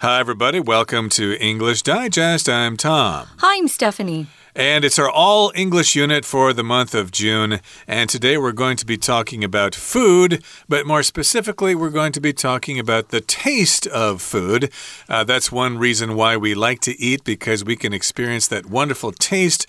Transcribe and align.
Hi, 0.00 0.20
everybody. 0.20 0.60
Welcome 0.60 1.08
to 1.08 1.36
English 1.40 1.82
Digest. 1.82 2.48
I'm 2.48 2.76
Tom. 2.76 3.26
Hi, 3.38 3.56
I'm 3.56 3.66
Stephanie. 3.66 4.28
And 4.54 4.84
it's 4.84 4.96
our 4.96 5.10
all 5.10 5.50
English 5.56 5.96
unit 5.96 6.24
for 6.24 6.52
the 6.52 6.62
month 6.62 6.94
of 6.94 7.10
June. 7.10 7.58
And 7.88 8.08
today 8.08 8.38
we're 8.38 8.52
going 8.52 8.76
to 8.76 8.86
be 8.86 8.96
talking 8.96 9.42
about 9.42 9.74
food, 9.74 10.44
but 10.68 10.86
more 10.86 11.02
specifically, 11.02 11.74
we're 11.74 11.90
going 11.90 12.12
to 12.12 12.20
be 12.20 12.32
talking 12.32 12.78
about 12.78 13.08
the 13.08 13.20
taste 13.20 13.88
of 13.88 14.22
food. 14.22 14.72
Uh, 15.08 15.24
that's 15.24 15.50
one 15.50 15.78
reason 15.78 16.14
why 16.14 16.36
we 16.36 16.54
like 16.54 16.78
to 16.82 16.96
eat, 17.00 17.24
because 17.24 17.64
we 17.64 17.74
can 17.74 17.92
experience 17.92 18.46
that 18.46 18.66
wonderful 18.66 19.10
taste. 19.10 19.66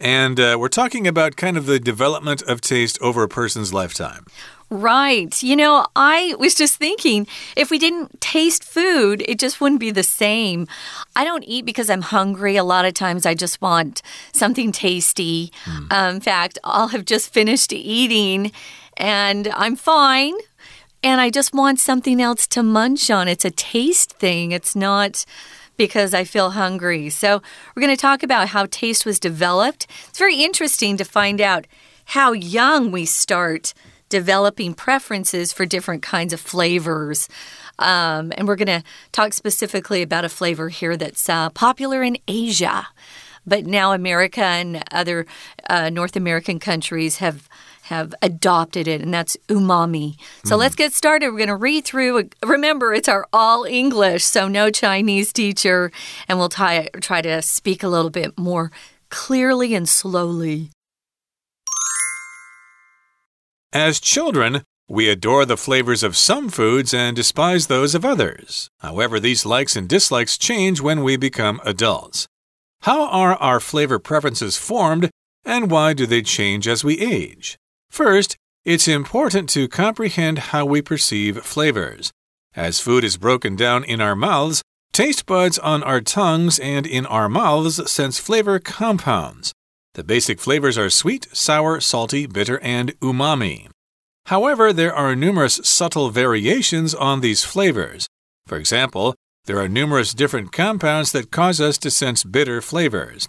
And 0.00 0.40
uh, 0.40 0.56
we're 0.58 0.68
talking 0.68 1.06
about 1.06 1.36
kind 1.36 1.56
of 1.56 1.66
the 1.66 1.78
development 1.78 2.42
of 2.42 2.60
taste 2.60 2.98
over 3.00 3.22
a 3.22 3.28
person's 3.28 3.72
lifetime. 3.72 4.26
Right. 4.70 5.42
You 5.42 5.56
know, 5.56 5.86
I 5.96 6.34
was 6.38 6.54
just 6.54 6.76
thinking 6.76 7.26
if 7.56 7.70
we 7.70 7.78
didn't 7.78 8.20
taste 8.20 8.62
food, 8.62 9.24
it 9.26 9.38
just 9.38 9.60
wouldn't 9.60 9.80
be 9.80 9.90
the 9.90 10.02
same. 10.02 10.66
I 11.16 11.24
don't 11.24 11.44
eat 11.44 11.64
because 11.64 11.88
I'm 11.88 12.02
hungry. 12.02 12.56
A 12.56 12.64
lot 12.64 12.84
of 12.84 12.92
times 12.92 13.24
I 13.24 13.34
just 13.34 13.62
want 13.62 14.02
something 14.32 14.70
tasty. 14.70 15.52
Mm. 15.64 15.92
Um, 15.92 16.14
in 16.16 16.20
fact, 16.20 16.58
I'll 16.64 16.88
have 16.88 17.06
just 17.06 17.32
finished 17.32 17.72
eating 17.72 18.52
and 18.98 19.48
I'm 19.54 19.74
fine. 19.74 20.34
And 21.02 21.20
I 21.20 21.30
just 21.30 21.54
want 21.54 21.78
something 21.78 22.20
else 22.20 22.46
to 22.48 22.62
munch 22.62 23.10
on. 23.10 23.28
It's 23.28 23.44
a 23.44 23.50
taste 23.50 24.12
thing, 24.14 24.50
it's 24.52 24.74
not 24.74 25.24
because 25.76 26.12
I 26.12 26.24
feel 26.24 26.50
hungry. 26.50 27.08
So, 27.08 27.40
we're 27.74 27.82
going 27.82 27.94
to 27.94 28.00
talk 28.00 28.24
about 28.24 28.48
how 28.48 28.66
taste 28.66 29.06
was 29.06 29.20
developed. 29.20 29.86
It's 30.08 30.18
very 30.18 30.42
interesting 30.42 30.96
to 30.96 31.04
find 31.04 31.40
out 31.40 31.68
how 32.06 32.32
young 32.32 32.90
we 32.90 33.04
start 33.04 33.74
developing 34.08 34.74
preferences 34.74 35.52
for 35.52 35.66
different 35.66 36.02
kinds 36.02 36.32
of 36.32 36.40
flavors. 36.40 37.28
Um, 37.78 38.32
and 38.36 38.48
we're 38.48 38.56
going 38.56 38.66
to 38.66 38.82
talk 39.12 39.32
specifically 39.32 40.02
about 40.02 40.24
a 40.24 40.28
flavor 40.28 40.68
here 40.68 40.96
that's 40.96 41.28
uh, 41.28 41.50
popular 41.50 42.02
in 42.02 42.18
Asia. 42.26 42.88
But 43.46 43.66
now 43.66 43.92
America 43.92 44.42
and 44.42 44.82
other 44.90 45.26
uh, 45.70 45.90
North 45.90 46.16
American 46.16 46.58
countries 46.58 47.18
have 47.18 47.48
have 47.88 48.14
adopted 48.20 48.86
it, 48.86 49.00
and 49.00 49.14
that's 49.14 49.34
umami. 49.48 50.16
So 50.44 50.56
mm. 50.56 50.58
let's 50.58 50.74
get 50.74 50.92
started. 50.92 51.30
We're 51.30 51.38
going 51.38 51.48
to 51.48 51.56
read 51.56 51.86
through. 51.86 52.28
Remember, 52.44 52.92
it's 52.92 53.08
our 53.08 53.26
all 53.32 53.64
English, 53.64 54.24
so 54.24 54.46
no 54.46 54.70
Chinese 54.70 55.32
teacher, 55.32 55.90
and 56.28 56.38
we'll 56.38 56.50
try, 56.50 56.90
try 57.00 57.22
to 57.22 57.40
speak 57.40 57.82
a 57.82 57.88
little 57.88 58.10
bit 58.10 58.36
more 58.36 58.70
clearly 59.08 59.74
and 59.74 59.88
slowly. 59.88 60.70
As 63.72 64.00
children, 64.00 64.62
we 64.88 65.10
adore 65.10 65.44
the 65.44 65.58
flavors 65.58 66.02
of 66.02 66.16
some 66.16 66.48
foods 66.48 66.94
and 66.94 67.14
despise 67.14 67.66
those 67.66 67.94
of 67.94 68.02
others. 68.02 68.70
However, 68.78 69.20
these 69.20 69.44
likes 69.44 69.76
and 69.76 69.86
dislikes 69.86 70.38
change 70.38 70.80
when 70.80 71.02
we 71.02 71.18
become 71.18 71.60
adults. 71.66 72.26
How 72.82 73.06
are 73.08 73.34
our 73.34 73.60
flavor 73.60 73.98
preferences 73.98 74.56
formed, 74.56 75.10
and 75.44 75.70
why 75.70 75.92
do 75.92 76.06
they 76.06 76.22
change 76.22 76.66
as 76.66 76.82
we 76.82 76.98
age? 76.98 77.58
First, 77.90 78.36
it's 78.64 78.88
important 78.88 79.50
to 79.50 79.68
comprehend 79.68 80.38
how 80.38 80.64
we 80.64 80.80
perceive 80.80 81.44
flavors. 81.44 82.10
As 82.56 82.80
food 82.80 83.04
is 83.04 83.18
broken 83.18 83.54
down 83.54 83.84
in 83.84 84.00
our 84.00 84.16
mouths, 84.16 84.62
taste 84.92 85.26
buds 85.26 85.58
on 85.58 85.82
our 85.82 86.00
tongues 86.00 86.58
and 86.58 86.86
in 86.86 87.04
our 87.04 87.28
mouths 87.28 87.90
sense 87.90 88.18
flavor 88.18 88.58
compounds. 88.58 89.52
The 89.98 90.04
basic 90.04 90.38
flavors 90.38 90.78
are 90.78 90.90
sweet, 90.90 91.26
sour, 91.32 91.80
salty, 91.80 92.26
bitter, 92.26 92.60
and 92.60 92.96
umami. 93.00 93.66
However, 94.26 94.72
there 94.72 94.94
are 94.94 95.16
numerous 95.16 95.58
subtle 95.64 96.10
variations 96.10 96.94
on 96.94 97.20
these 97.20 97.42
flavors. 97.42 98.06
For 98.46 98.56
example, 98.58 99.16
there 99.46 99.58
are 99.58 99.66
numerous 99.66 100.14
different 100.14 100.52
compounds 100.52 101.10
that 101.10 101.32
cause 101.32 101.60
us 101.60 101.78
to 101.78 101.90
sense 101.90 102.22
bitter 102.22 102.62
flavors. 102.62 103.26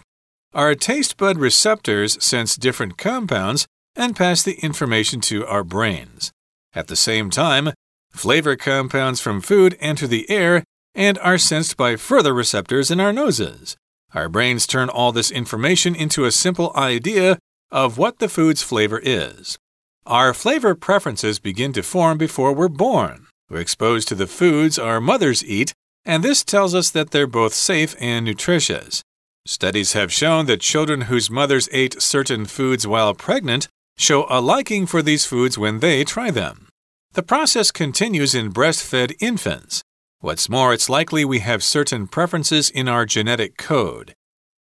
Our 0.54 0.76
taste 0.76 1.16
bud 1.16 1.38
receptors 1.38 2.24
sense 2.24 2.54
different 2.54 2.96
compounds 2.96 3.66
and 3.96 4.14
pass 4.14 4.44
the 4.44 4.60
information 4.62 5.20
to 5.22 5.44
our 5.46 5.64
brains. 5.64 6.30
At 6.72 6.86
the 6.86 6.94
same 6.94 7.30
time, 7.30 7.72
flavor 8.12 8.54
compounds 8.54 9.20
from 9.20 9.40
food 9.40 9.76
enter 9.80 10.06
the 10.06 10.30
air 10.30 10.62
and 10.94 11.18
are 11.18 11.36
sensed 11.36 11.76
by 11.76 11.96
further 11.96 12.32
receptors 12.32 12.92
in 12.92 13.00
our 13.00 13.12
noses. 13.12 13.76
Our 14.14 14.28
brains 14.28 14.66
turn 14.66 14.88
all 14.88 15.12
this 15.12 15.30
information 15.30 15.94
into 15.94 16.24
a 16.24 16.32
simple 16.32 16.72
idea 16.74 17.38
of 17.70 17.98
what 17.98 18.18
the 18.18 18.28
food's 18.28 18.62
flavor 18.62 19.00
is. 19.02 19.58
Our 20.06 20.34
flavor 20.34 20.74
preferences 20.74 21.38
begin 21.38 21.72
to 21.74 21.82
form 21.82 22.18
before 22.18 22.52
we're 22.52 22.68
born. 22.68 23.26
We're 23.48 23.60
exposed 23.60 24.08
to 24.08 24.14
the 24.14 24.26
foods 24.26 24.78
our 24.78 25.00
mothers 25.00 25.44
eat, 25.44 25.72
and 26.04 26.24
this 26.24 26.42
tells 26.42 26.74
us 26.74 26.90
that 26.90 27.10
they're 27.10 27.26
both 27.26 27.54
safe 27.54 27.94
and 28.00 28.24
nutritious. 28.24 29.02
Studies 29.46 29.92
have 29.92 30.12
shown 30.12 30.46
that 30.46 30.60
children 30.60 31.02
whose 31.02 31.30
mothers 31.30 31.68
ate 31.72 32.02
certain 32.02 32.46
foods 32.46 32.86
while 32.86 33.14
pregnant 33.14 33.68
show 33.96 34.26
a 34.28 34.40
liking 34.40 34.86
for 34.86 35.02
these 35.02 35.26
foods 35.26 35.58
when 35.58 35.80
they 35.80 36.04
try 36.04 36.30
them. 36.30 36.68
The 37.12 37.22
process 37.22 37.70
continues 37.70 38.34
in 38.34 38.52
breastfed 38.52 39.14
infants. 39.20 39.82
What's 40.22 40.50
more, 40.50 40.74
it's 40.74 40.90
likely 40.90 41.24
we 41.24 41.38
have 41.38 41.64
certain 41.64 42.06
preferences 42.06 42.68
in 42.68 42.88
our 42.88 43.06
genetic 43.06 43.56
code. 43.56 44.12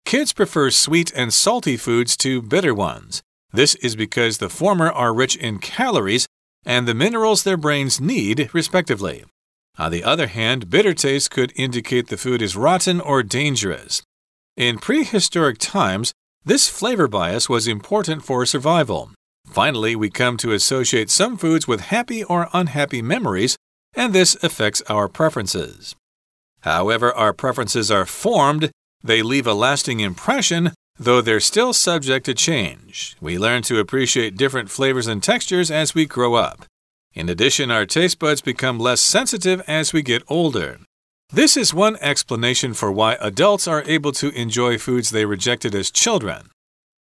Kids 0.04 0.32
prefer 0.32 0.70
sweet 0.70 1.12
and 1.16 1.34
salty 1.34 1.76
foods 1.76 2.16
to 2.18 2.40
bitter 2.40 2.72
ones. 2.72 3.22
This 3.52 3.74
is 3.76 3.96
because 3.96 4.38
the 4.38 4.48
former 4.48 4.88
are 4.88 5.12
rich 5.12 5.34
in 5.34 5.58
calories 5.58 6.28
and 6.64 6.86
the 6.86 6.94
minerals 6.94 7.42
their 7.42 7.56
brains 7.56 8.00
need, 8.00 8.50
respectively. 8.52 9.24
On 9.78 9.90
the 9.90 10.04
other 10.04 10.28
hand, 10.28 10.70
bitter 10.70 10.94
taste 10.94 11.32
could 11.32 11.52
indicate 11.56 12.06
the 12.06 12.16
food 12.16 12.40
is 12.40 12.54
rotten 12.54 13.00
or 13.00 13.24
dangerous. 13.24 14.00
In 14.56 14.78
prehistoric 14.78 15.58
times, 15.58 16.12
this 16.44 16.68
flavor 16.68 17.08
bias 17.08 17.48
was 17.48 17.66
important 17.66 18.22
for 18.24 18.46
survival. 18.46 19.10
Finally, 19.44 19.96
we 19.96 20.08
come 20.08 20.36
to 20.36 20.52
associate 20.52 21.10
some 21.10 21.36
foods 21.36 21.66
with 21.66 21.80
happy 21.80 22.22
or 22.22 22.48
unhappy 22.52 23.02
memories 23.02 23.56
and 23.98 24.12
this 24.14 24.36
affects 24.44 24.80
our 24.88 25.08
preferences. 25.08 25.96
However, 26.60 27.12
our 27.12 27.32
preferences 27.32 27.90
are 27.90 28.06
formed, 28.06 28.70
they 29.02 29.22
leave 29.22 29.46
a 29.46 29.52
lasting 29.52 29.98
impression, 29.98 30.70
though 30.96 31.20
they're 31.20 31.40
still 31.40 31.72
subject 31.72 32.24
to 32.26 32.34
change. 32.34 33.16
We 33.20 33.38
learn 33.38 33.62
to 33.62 33.80
appreciate 33.80 34.36
different 34.36 34.70
flavors 34.70 35.08
and 35.08 35.20
textures 35.20 35.68
as 35.70 35.96
we 35.96 36.06
grow 36.06 36.34
up. 36.34 36.64
In 37.12 37.28
addition, 37.28 37.72
our 37.72 37.86
taste 37.86 38.20
buds 38.20 38.40
become 38.40 38.78
less 38.78 39.00
sensitive 39.00 39.62
as 39.66 39.92
we 39.92 40.02
get 40.02 40.22
older. 40.28 40.78
This 41.32 41.56
is 41.56 41.74
one 41.74 41.96
explanation 42.00 42.74
for 42.74 42.92
why 42.92 43.16
adults 43.20 43.66
are 43.66 43.82
able 43.84 44.12
to 44.12 44.30
enjoy 44.30 44.78
foods 44.78 45.10
they 45.10 45.24
rejected 45.24 45.74
as 45.74 45.90
children. 45.90 46.50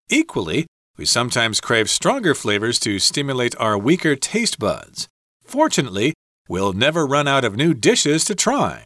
Equally, 0.10 0.66
we 0.98 1.06
sometimes 1.06 1.62
crave 1.62 1.92
stronger 1.92 2.34
flavors 2.34 2.80
to 2.80 2.98
stimulate 2.98 3.56
our 3.60 3.78
weaker 3.78 4.16
taste 4.16 4.58
buds. 4.58 5.08
Fortunately, 5.46 6.14
We'll 6.48 6.74
never 6.74 7.06
run 7.06 7.28
out 7.28 7.46
of 7.46 7.56
new 7.56 7.74
dishes 7.74 8.26
to 8.26 8.36
try. 8.36 8.86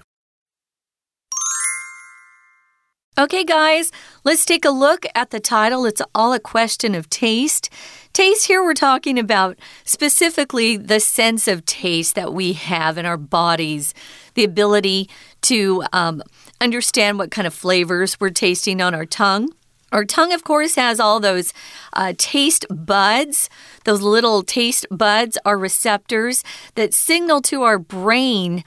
Okay, 3.18 3.44
guys, 3.44 3.92
let's 4.24 4.46
take 4.46 4.64
a 4.66 4.72
look 4.72 5.06
at 5.14 5.32
the 5.32 5.40
title. 5.40 5.86
It's 5.86 6.02
all 6.16 6.34
a 6.34 6.40
question 6.40 6.96
of 6.96 7.10
taste. 7.10 7.70
Taste, 8.14 8.48
here 8.48 8.64
we're 8.64 8.74
talking 8.74 9.20
about 9.20 9.60
specifically 9.84 10.78
the 10.78 11.00
sense 11.00 11.48
of 11.48 11.66
taste 11.66 12.16
that 12.16 12.34
we 12.34 12.54
have 12.54 12.98
in 12.98 13.06
our 13.06 13.18
bodies, 13.18 13.94
the 14.34 14.44
ability 14.44 15.10
to 15.42 15.84
um, 15.94 16.24
understand 16.62 17.20
what 17.20 17.32
kind 17.32 17.46
of 17.46 17.54
flavors 17.54 18.20
we're 18.20 18.30
tasting 18.30 18.82
on 18.82 18.96
our 18.96 19.06
tongue. 19.06 19.50
Our 19.92 20.06
tongue, 20.06 20.34
of 20.34 20.44
course, 20.44 20.76
has 20.76 21.00
all 21.00 21.20
those 21.20 21.54
uh, 21.94 22.14
taste 22.18 22.66
buds. 22.70 23.50
Those 23.86 24.02
little 24.02 24.44
taste 24.44 24.86
buds 24.90 25.38
are 25.46 25.58
receptors 25.58 26.44
that 26.76 26.94
signal 26.94 27.42
to 27.44 27.64
our 27.64 27.78
brain 27.78 28.64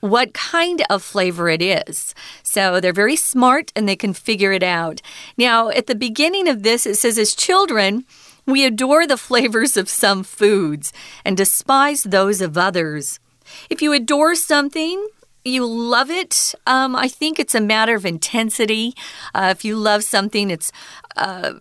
what 0.00 0.34
kind 0.34 0.82
of 0.90 1.00
flavor 1.00 1.48
it 1.48 1.62
is. 1.62 2.12
So 2.42 2.80
they're 2.80 2.92
very 2.92 3.14
smart 3.14 3.72
and 3.76 3.88
they 3.88 3.94
can 3.94 4.12
figure 4.12 4.50
it 4.50 4.64
out. 4.64 5.00
Now, 5.38 5.68
at 5.68 5.86
the 5.86 5.94
beginning 5.94 6.48
of 6.48 6.64
this, 6.64 6.86
it 6.86 6.96
says, 6.96 7.18
as 7.18 7.36
children, 7.36 8.04
we 8.44 8.64
adore 8.64 9.06
the 9.06 9.16
flavors 9.16 9.76
of 9.76 9.88
some 9.88 10.24
foods 10.24 10.92
and 11.24 11.36
despise 11.36 12.02
those 12.02 12.40
of 12.40 12.58
others. 12.58 13.20
If 13.70 13.80
you 13.80 13.92
adore 13.92 14.34
something, 14.34 15.06
you 15.44 15.66
love 15.66 16.10
it. 16.10 16.54
Um, 16.66 16.94
I 16.94 17.08
think 17.08 17.38
it's 17.38 17.54
a 17.54 17.60
matter 17.60 17.94
of 17.94 18.06
intensity. 18.06 18.94
Uh, 19.34 19.48
if 19.56 19.64
you 19.64 19.76
love 19.76 20.04
something, 20.04 20.50
it's 20.50 20.72
uh, 21.16 21.54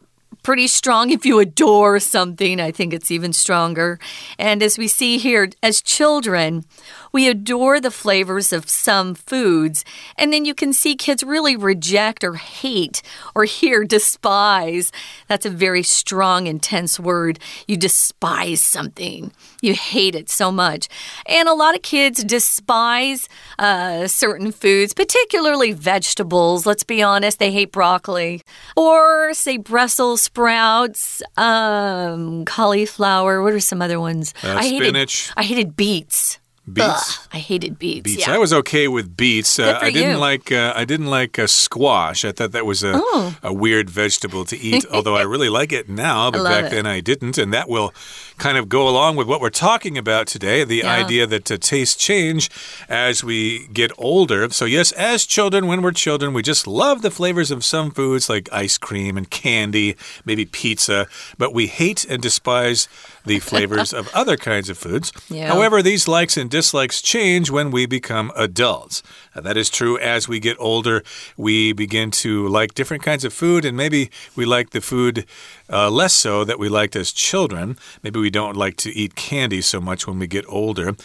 pretty 0.44 0.68
strong. 0.68 1.12
If 1.12 1.26
you 1.26 1.40
adore 1.40 2.00
something, 2.00 2.60
I 2.60 2.72
think 2.72 2.94
it's 2.94 3.12
even 3.12 3.34
stronger. 3.34 4.00
And 4.38 4.64
as 4.64 4.78
we 4.78 4.88
see 4.88 5.18
here, 5.18 5.50
as 5.62 5.82
children, 5.82 6.66
we 7.12 7.28
adore 7.28 7.80
the 7.80 7.92
flavors 7.92 8.54
of 8.54 8.70
some 8.70 9.16
foods, 9.16 9.84
and 10.18 10.32
then 10.32 10.46
you 10.46 10.54
can 10.54 10.74
see 10.74 10.96
kids 10.96 11.24
really 11.24 11.56
reject 11.56 12.24
or 12.24 12.36
hate 12.36 13.02
or 13.36 13.46
here 13.46 13.84
despise. 13.92 14.92
That's 15.28 15.46
a 15.46 15.50
very 15.50 15.84
strong, 15.84 16.48
intense 16.48 17.00
word. 17.00 17.40
You 17.68 17.78
despise 17.78 18.64
something, 18.64 19.32
you 19.62 19.74
hate 19.74 20.16
it 20.16 20.30
so 20.30 20.52
much. 20.52 20.88
And 21.26 21.48
a 21.48 21.54
lot 21.54 21.76
of 21.76 21.82
kids 21.82 22.24
despise 22.24 23.28
uh, 23.60 24.08
certain 24.08 24.52
foods, 24.52 24.94
particularly 24.94 25.72
vegetables. 25.74 26.66
Let's 26.66 26.84
be 26.84 27.02
honest, 27.02 27.40
they 27.40 27.52
hate 27.52 27.72
broccoli. 27.72 28.42
Or, 28.76 29.34
say, 29.34 29.58
Brussels 29.58 30.22
sprouts, 30.22 31.22
um, 31.38 32.46
cauliflower. 32.46 33.42
What 33.42 33.54
are 33.54 33.60
some 33.60 33.82
other 33.82 34.00
ones? 34.00 34.34
Uh, 34.44 34.56
I 34.58 34.68
spinach. 34.68 35.28
Hated, 35.28 35.34
I 35.38 35.44
hated 35.44 35.76
beets. 35.76 36.40
Beets. 36.72 36.88
Ugh, 37.20 37.28
I 37.34 37.38
hated 37.40 37.80
beets. 37.80 38.04
Beets. 38.04 38.28
Yeah. 38.28 38.36
I 38.36 38.38
was 38.38 38.54
okay 38.54 38.88
with 38.88 39.18
beets. 39.18 39.58
Uh, 39.58 39.80
for 39.80 39.86
I 39.86 39.92
didn't 39.92 40.12
you. 40.12 40.18
like. 40.18 40.52
Uh, 40.52 40.72
I 40.76 40.86
didn't 40.86 41.08
like 41.08 41.40
uh, 41.40 41.48
squash. 41.48 42.24
I 42.24 42.32
thought 42.32 42.52
that 42.52 42.66
was 42.68 42.84
a, 42.84 42.92
Oh. 42.96 43.36
a 43.42 43.52
weird 43.52 43.90
vegetable 43.90 44.46
to 44.46 44.58
eat. 44.58 44.86
although 44.94 45.16
I 45.16 45.24
really 45.24 45.50
like 45.50 45.72
it 45.74 45.90
now, 45.90 46.30
but 46.30 46.44
back 46.44 46.66
it. 46.66 46.70
then 46.72 46.86
I 46.86 47.00
didn't. 47.02 47.38
And 47.40 47.52
that 47.52 47.68
will 47.68 47.94
kind 48.38 48.58
of 48.58 48.70
go 48.70 48.88
along 48.88 49.16
with 49.16 49.28
what 49.28 49.42
we're 49.42 49.50
talking 49.50 49.98
about 49.98 50.28
today: 50.28 50.64
the 50.64 50.78
Yeah. 50.78 50.94
idea 50.94 51.26
that 51.28 51.52
uh, 51.52 51.58
tastes 51.58 51.96
change 51.98 52.50
as 52.88 53.24
we 53.24 53.68
get 53.74 53.92
older. 53.98 54.48
So 54.52 54.66
yes, 54.66 54.92
as 54.94 55.26
children, 55.26 55.66
when 55.66 55.82
we're 55.82 55.92
children, 55.94 56.32
we 56.32 56.44
just 56.44 56.68
love 56.68 57.02
the 57.02 57.12
flavors 57.12 57.50
of 57.50 57.66
some 57.66 57.90
foods 57.90 58.30
like 58.30 58.48
ice 58.54 58.78
cream 58.78 59.18
and 59.18 59.28
candy, 59.30 59.96
maybe 60.26 60.46
pizza, 60.46 61.08
but 61.40 61.54
we 61.56 61.66
hate 61.68 62.06
and 62.06 62.22
despise 62.22 62.88
the 63.26 63.40
flavors 63.40 63.94
of 63.94 64.10
other 64.14 64.38
kinds 64.38 64.70
of 64.70 64.78
foods. 64.78 65.12
Yeah. 65.30 65.48
However. 65.48 65.82
These 65.82 66.08
likes 66.08 66.38
and 66.38 66.50
dislikes 66.50 67.02
change 67.02 67.50
when 67.50 67.72
we 67.72 67.86
become 67.86 68.32
adults. 68.36 69.02
Uh, 69.36 69.42
that 69.42 69.58
is 69.58 69.70
true 69.70 69.98
as 69.98 70.28
we 70.28 70.40
get 70.40 70.58
older. 70.60 71.04
We 71.38 71.74
begin 71.74 72.12
to 72.12 72.48
like 72.48 72.74
different 72.74 73.04
kinds 73.04 73.26
of 73.26 73.34
food, 73.34 73.66
and 73.66 73.76
maybe 73.76 74.12
we 74.36 74.46
like 74.46 74.70
the 74.70 74.82
food 74.82 75.26
uh, 75.70 75.90
less 75.90 76.14
so 76.14 76.44
that 76.44 76.60
we 76.60 76.70
liked 76.70 76.96
as 76.96 77.12
children. 77.12 77.78
Maybe 78.04 78.20
we 78.20 78.30
don't 78.30 78.56
like 78.56 78.78
to 78.78 78.92
eat 78.92 79.16
candy 79.16 79.62
so 79.62 79.82
much 79.82 80.06
when 80.06 80.20
we 80.20 80.28
get 80.28 80.46
older. 80.48 80.96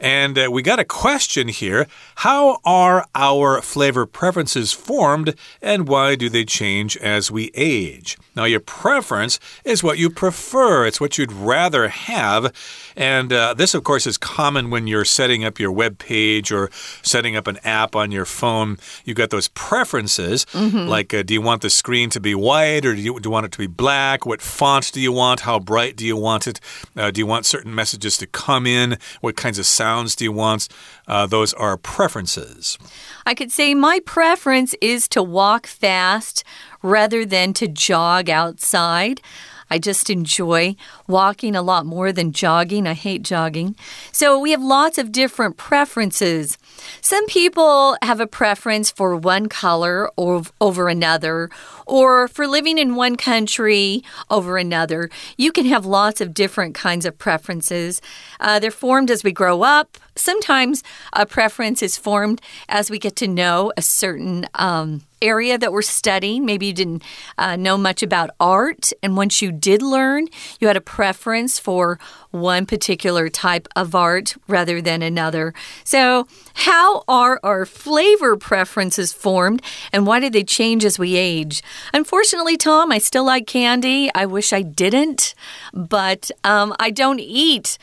And 0.00 0.38
uh, 0.38 0.48
we 0.50 0.62
got 0.62 0.78
a 0.78 0.84
question 0.84 1.48
here. 1.48 1.86
How 2.16 2.58
are 2.64 3.06
our 3.14 3.60
flavor 3.60 4.06
preferences 4.06 4.72
formed 4.72 5.34
and 5.60 5.88
why 5.88 6.14
do 6.14 6.28
they 6.28 6.44
change 6.44 6.96
as 6.98 7.30
we 7.30 7.50
age? 7.54 8.16
Now, 8.36 8.44
your 8.44 8.60
preference 8.60 9.40
is 9.64 9.82
what 9.82 9.98
you 9.98 10.10
prefer, 10.10 10.86
it's 10.86 11.00
what 11.00 11.18
you'd 11.18 11.32
rather 11.32 11.88
have. 11.88 12.52
And 12.98 13.32
uh, 13.32 13.54
this, 13.54 13.74
of 13.74 13.84
course, 13.84 14.08
is 14.08 14.18
common 14.18 14.70
when 14.70 14.88
you're 14.88 15.04
setting 15.04 15.44
up 15.44 15.60
your 15.60 15.70
web 15.70 15.98
page 15.98 16.50
or 16.50 16.68
setting 17.02 17.36
up 17.36 17.46
an 17.46 17.58
app 17.62 17.94
on 17.94 18.10
your 18.10 18.24
phone. 18.24 18.76
You've 19.04 19.16
got 19.16 19.30
those 19.30 19.46
preferences, 19.46 20.44
like 20.52 21.14
uh, 21.14 21.22
do 21.22 21.32
you 21.32 21.40
want 21.40 21.62
the 21.62 21.70
screen 21.70 22.10
to 22.10 22.18
be 22.18 22.34
white 22.34 22.84
or 22.84 22.96
do 22.96 23.00
you, 23.00 23.20
do 23.20 23.28
you 23.28 23.30
want 23.30 23.46
it 23.46 23.52
to 23.52 23.58
be 23.58 23.68
black? 23.68 24.26
What 24.26 24.42
font 24.42 24.90
do 24.92 25.00
you 25.00 25.12
want? 25.12 25.40
How 25.40 25.60
bright 25.60 25.94
do 25.94 26.04
you 26.04 26.16
want 26.16 26.48
it? 26.48 26.58
Uh, 26.96 27.12
do 27.12 27.20
you 27.20 27.26
want 27.26 27.46
certain 27.46 27.72
messages 27.72 28.18
to 28.18 28.26
come 28.26 28.66
in? 28.66 28.98
What 29.20 29.36
kinds 29.36 29.60
of 29.60 29.66
sounds 29.66 30.16
do 30.16 30.24
you 30.24 30.32
want? 30.32 30.66
Uh, 31.06 31.26
those 31.26 31.54
are 31.54 31.76
preferences. 31.76 32.78
I 33.24 33.34
could 33.34 33.52
say 33.52 33.74
my 33.74 34.00
preference 34.04 34.74
is 34.80 35.06
to 35.08 35.22
walk 35.22 35.68
fast 35.68 36.42
rather 36.82 37.24
than 37.24 37.52
to 37.54 37.68
jog 37.68 38.28
outside. 38.28 39.20
I 39.70 39.78
just 39.78 40.10
enjoy 40.10 40.76
walking 41.06 41.54
a 41.54 41.62
lot 41.62 41.86
more 41.86 42.12
than 42.12 42.32
jogging. 42.32 42.86
I 42.86 42.94
hate 42.94 43.22
jogging. 43.22 43.76
So 44.12 44.38
we 44.38 44.50
have 44.52 44.62
lots 44.62 44.98
of 44.98 45.12
different 45.12 45.56
preferences. 45.56 46.58
Some 47.00 47.26
people 47.26 47.96
have 48.02 48.20
a 48.20 48.26
preference 48.26 48.90
for 48.90 49.16
one 49.16 49.48
color 49.48 50.10
or 50.16 50.42
over 50.60 50.88
another, 50.88 51.50
or 51.86 52.28
for 52.28 52.46
living 52.46 52.78
in 52.78 52.94
one 52.94 53.16
country 53.16 54.02
over 54.30 54.58
another. 54.58 55.10
You 55.36 55.52
can 55.52 55.66
have 55.66 55.86
lots 55.86 56.20
of 56.20 56.34
different 56.34 56.74
kinds 56.74 57.06
of 57.06 57.18
preferences. 57.18 58.00
Uh, 58.40 58.58
they're 58.58 58.70
formed 58.70 59.10
as 59.10 59.24
we 59.24 59.32
grow 59.32 59.62
up. 59.62 59.98
Sometimes 60.14 60.82
a 61.12 61.26
preference 61.26 61.82
is 61.82 61.96
formed 61.96 62.40
as 62.68 62.90
we 62.90 62.98
get 62.98 63.16
to 63.16 63.28
know 63.28 63.72
a 63.76 63.82
certain 63.82 64.46
um, 64.54 65.02
area 65.22 65.58
that 65.58 65.72
we're 65.72 65.82
studying. 65.82 66.44
Maybe 66.44 66.66
you 66.66 66.72
didn't 66.72 67.02
uh, 67.36 67.56
know 67.56 67.76
much 67.76 68.02
about 68.02 68.30
art, 68.40 68.92
and 69.02 69.16
once 69.16 69.42
you 69.42 69.52
did 69.52 69.82
learn, 69.82 70.28
you 70.60 70.66
had 70.66 70.76
a 70.76 70.80
preference 70.80 71.58
for 71.58 71.98
one 72.30 72.66
particular 72.66 73.28
type 73.28 73.68
of 73.74 73.94
art 73.94 74.36
rather 74.46 74.80
than 74.80 75.02
another. 75.02 75.54
So, 75.84 76.26
how 76.54 77.04
are 77.08 77.40
our 77.42 77.64
flavor 77.64 78.36
preferences 78.36 79.12
formed, 79.12 79.62
and 79.92 80.06
why 80.06 80.20
do 80.20 80.30
they 80.30 80.44
change 80.44 80.84
as 80.84 80.98
we 80.98 81.16
age? 81.16 81.62
Unfortunately, 81.92 82.56
Tom, 82.56 82.92
I 82.92 82.98
still 82.98 83.24
like 83.24 83.46
candy. 83.46 84.10
I 84.14 84.26
wish 84.26 84.52
I 84.52 84.62
didn't, 84.62 85.34
but 85.72 86.30
um, 86.44 86.74
I 86.78 86.90
don't 86.90 87.20
eat 87.20 87.78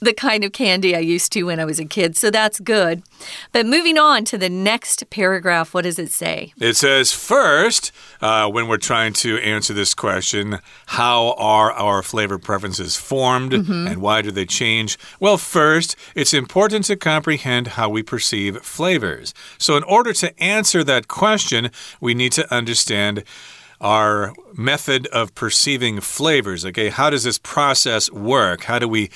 the 0.00 0.12
kind 0.12 0.44
of 0.44 0.52
candy 0.52 0.94
I 0.94 1.00
used 1.00 1.32
to 1.32 1.44
when 1.44 1.60
I 1.60 1.64
was 1.64 1.78
a 1.78 1.84
kid, 1.84 2.16
so 2.16 2.30
that's 2.30 2.60
good. 2.60 3.02
But 3.52 3.66
moving 3.66 3.98
on 3.98 4.24
to 4.26 4.38
the 4.38 4.48
next 4.48 5.08
paragraph, 5.10 5.74
what 5.74 5.82
does 5.82 5.98
it 5.98 6.10
say? 6.10 6.52
It 6.60 6.76
says, 6.76 7.12
first, 7.12 7.92
uh, 8.20 8.48
when 8.48 8.68
we're 8.68 8.78
trying 8.78 9.12
to 9.14 9.38
answer 9.38 9.72
this 9.74 9.94
question, 9.94 10.58
how 10.86 11.34
are 11.38 11.72
our 11.72 12.02
flavor 12.02 12.38
preferences 12.38 12.96
formed 12.96 13.52
and 13.52 14.00
why 14.00 14.22
do 14.22 14.30
they 14.30 14.46
change? 14.46 14.98
Well, 15.20 15.36
first, 15.36 15.96
it's 16.14 16.34
important 16.34 16.84
to 16.86 16.96
comprehend 16.96 17.68
how 17.68 17.88
we 17.88 18.02
perceive 18.02 18.62
flavors. 18.62 19.34
So, 19.58 19.76
in 19.76 19.82
order 19.84 20.12
to 20.14 20.42
answer 20.42 20.84
that 20.84 21.08
question, 21.08 21.70
we 22.00 22.14
need 22.14 22.32
to 22.32 22.52
understand 22.54 23.24
our 23.80 24.34
method 24.56 25.06
of 25.08 25.34
perceiving 25.34 26.00
flavors. 26.00 26.64
Okay, 26.64 26.88
how 26.88 27.10
does 27.10 27.24
this 27.24 27.38
process 27.38 28.10
work? 28.10 28.64
How 28.64 28.78
do 28.78 28.88
we 28.88 29.10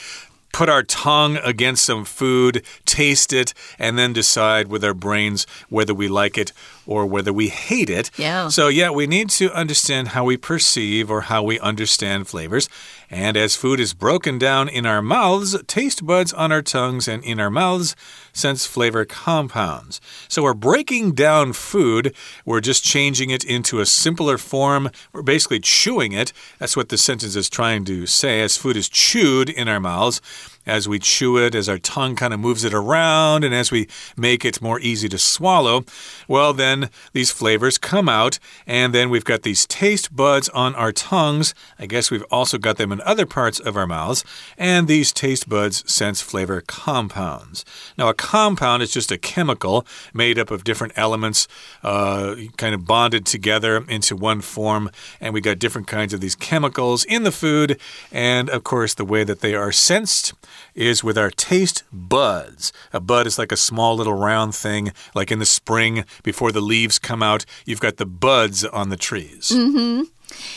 put 0.53 0.69
our 0.69 0.83
tongue 0.83 1.39
against 1.39 1.85
some 1.85 2.05
food, 2.05 2.65
taste 2.85 3.33
it, 3.33 3.55
and 3.79 3.99
then 3.99 4.13
decide 4.13 4.69
with 4.69 4.85
our 4.85 4.95
brains 4.95 5.47
whether 5.69 5.95
we 5.95 6.09
like 6.09 6.39
it 6.39 6.53
or 6.87 7.07
whether 7.07 7.33
we 7.33 7.49
hate 7.49 7.91
it. 7.91 8.11
Yeah. 8.17 8.49
So, 8.49 8.69
yeah, 8.69 8.91
we 8.91 9.07
need 9.07 9.31
to 9.31 9.53
understand 9.53 10.09
how 10.09 10.25
we 10.25 10.37
perceive 10.37 11.11
or 11.11 11.23
how 11.23 11.43
we 11.43 11.59
understand 11.61 12.29
flavors. 12.29 12.69
And 13.11 13.37
as 13.37 13.57
food 13.57 13.79
is 13.79 13.93
broken 13.93 14.39
down 14.39 14.69
in 14.69 14.87
our 14.87 15.03
mouths, 15.03 15.61
taste 15.67 16.07
buds 16.07 16.33
on 16.33 16.51
our 16.51 16.63
tongues 16.63 17.07
and 17.07 17.23
in 17.23 17.39
our 17.39 17.51
mouths 17.51 17.95
sense 18.33 18.65
flavor 18.65 19.05
compounds. 19.05 20.01
So 20.29 20.43
we're 20.43 20.55
breaking 20.55 21.13
down 21.13 21.53
food, 21.53 22.15
we're 22.47 22.61
just 22.61 22.83
changing 22.83 23.29
it 23.31 23.45
into 23.45 23.81
a 23.81 23.87
simpler 23.87 24.39
form. 24.39 24.91
We're 25.13 25.23
basically 25.23 25.61
chewing 25.61 26.13
it. 26.13 26.33
That's 26.59 26.77
what 26.77 26.89
the 26.89 26.97
sentence 26.99 27.37
is 27.37 27.51
trying 27.51 27.85
to 27.85 28.07
say. 28.07 28.41
As 28.41 28.57
food 28.57 28.77
is 28.77 28.89
chewed 28.89 29.51
in 29.51 29.69
our 29.69 29.81
mouths, 29.81 30.21
as 30.67 30.89
we 30.89 30.99
chew 30.99 31.37
it, 31.39 31.55
as 31.55 31.69
our 31.69 31.79
tongue 31.79 32.15
kind 32.17 32.33
of 32.33 32.41
moves 32.41 32.65
it 32.65 32.75
around, 32.75 33.45
and 33.45 33.55
as 33.55 33.71
we 33.71 33.89
make 34.17 34.45
it 34.45 34.63
more 34.63 34.81
easy 34.81 35.09
to 35.09 35.19
swallow, 35.19 35.85
well, 36.29 36.53
then 36.53 36.91
these 37.13 37.31
flavors 37.31 37.79
come 37.79 38.09
out, 38.09 38.39
and 38.67 38.95
then 38.95 39.11
we've 39.11 39.25
got 39.25 39.43
these 39.43 39.67
taste 39.67 40.15
buds 40.15 40.49
on 40.51 40.75
our 40.75 40.93
tongues. 40.93 41.55
I 41.79 41.87
guess 41.87 42.11
we've 42.11 42.25
also 42.31 42.59
got 42.59 42.77
them 42.77 42.93
in 42.93 43.01
other 43.03 43.27
parts 43.27 43.59
of 43.59 43.77
our 43.77 43.87
mouths, 43.87 44.25
and 44.57 44.87
these 44.87 45.13
taste 45.13 45.49
buds 45.49 45.91
sense 45.93 46.21
flavor 46.21 46.61
compounds. 46.61 47.65
Now, 47.99 48.09
a 48.09 48.15
compound 48.15 48.83
is 48.83 48.93
just 48.93 49.11
a 49.11 49.19
chemical 49.19 49.87
made 50.15 50.39
up 50.39 50.51
of 50.51 50.65
different 50.65 50.93
elements, 50.97 51.49
uh, 51.83 52.37
kind 52.57 52.75
of 52.75 52.87
bonded 52.87 53.27
together 53.27 53.85
into 53.89 54.17
one 54.17 54.41
form, 54.41 54.91
and 55.21 55.35
we 55.35 55.41
got 55.41 55.59
different 55.59 55.89
kinds 55.89 56.13
of 56.13 56.21
these 56.21 56.37
chemicals 56.37 57.05
in 57.05 57.25
the 57.25 57.33
food, 57.33 57.81
and 58.11 58.49
of 58.49 58.63
course, 58.65 58.95
the 58.95 59.05
way 59.05 59.25
that 59.25 59.41
they 59.41 59.55
are 59.55 59.73
sensed 59.73 60.35
is 60.75 61.05
with 61.05 61.19
our 61.19 61.31
taste 61.31 61.85
buds. 61.93 62.73
A 62.93 63.01
bud 63.01 63.27
is 63.27 63.39
like 63.39 63.53
a 63.53 63.57
small 63.57 63.97
little 63.97 64.15
round 64.15 64.55
thing, 64.55 64.93
like 65.15 65.31
in 65.31 65.39
the 65.39 65.47
spring 65.47 66.05
before 66.23 66.53
the 66.53 66.61
leaves 66.61 66.99
come 66.99 67.23
out, 67.23 67.45
you've 67.65 67.81
got 67.81 67.97
the 67.97 68.07
buds 68.07 68.65
on 68.65 68.89
the 68.89 68.97
trees. 68.97 69.51
Mm 69.51 69.75
-hmm. 69.75 70.07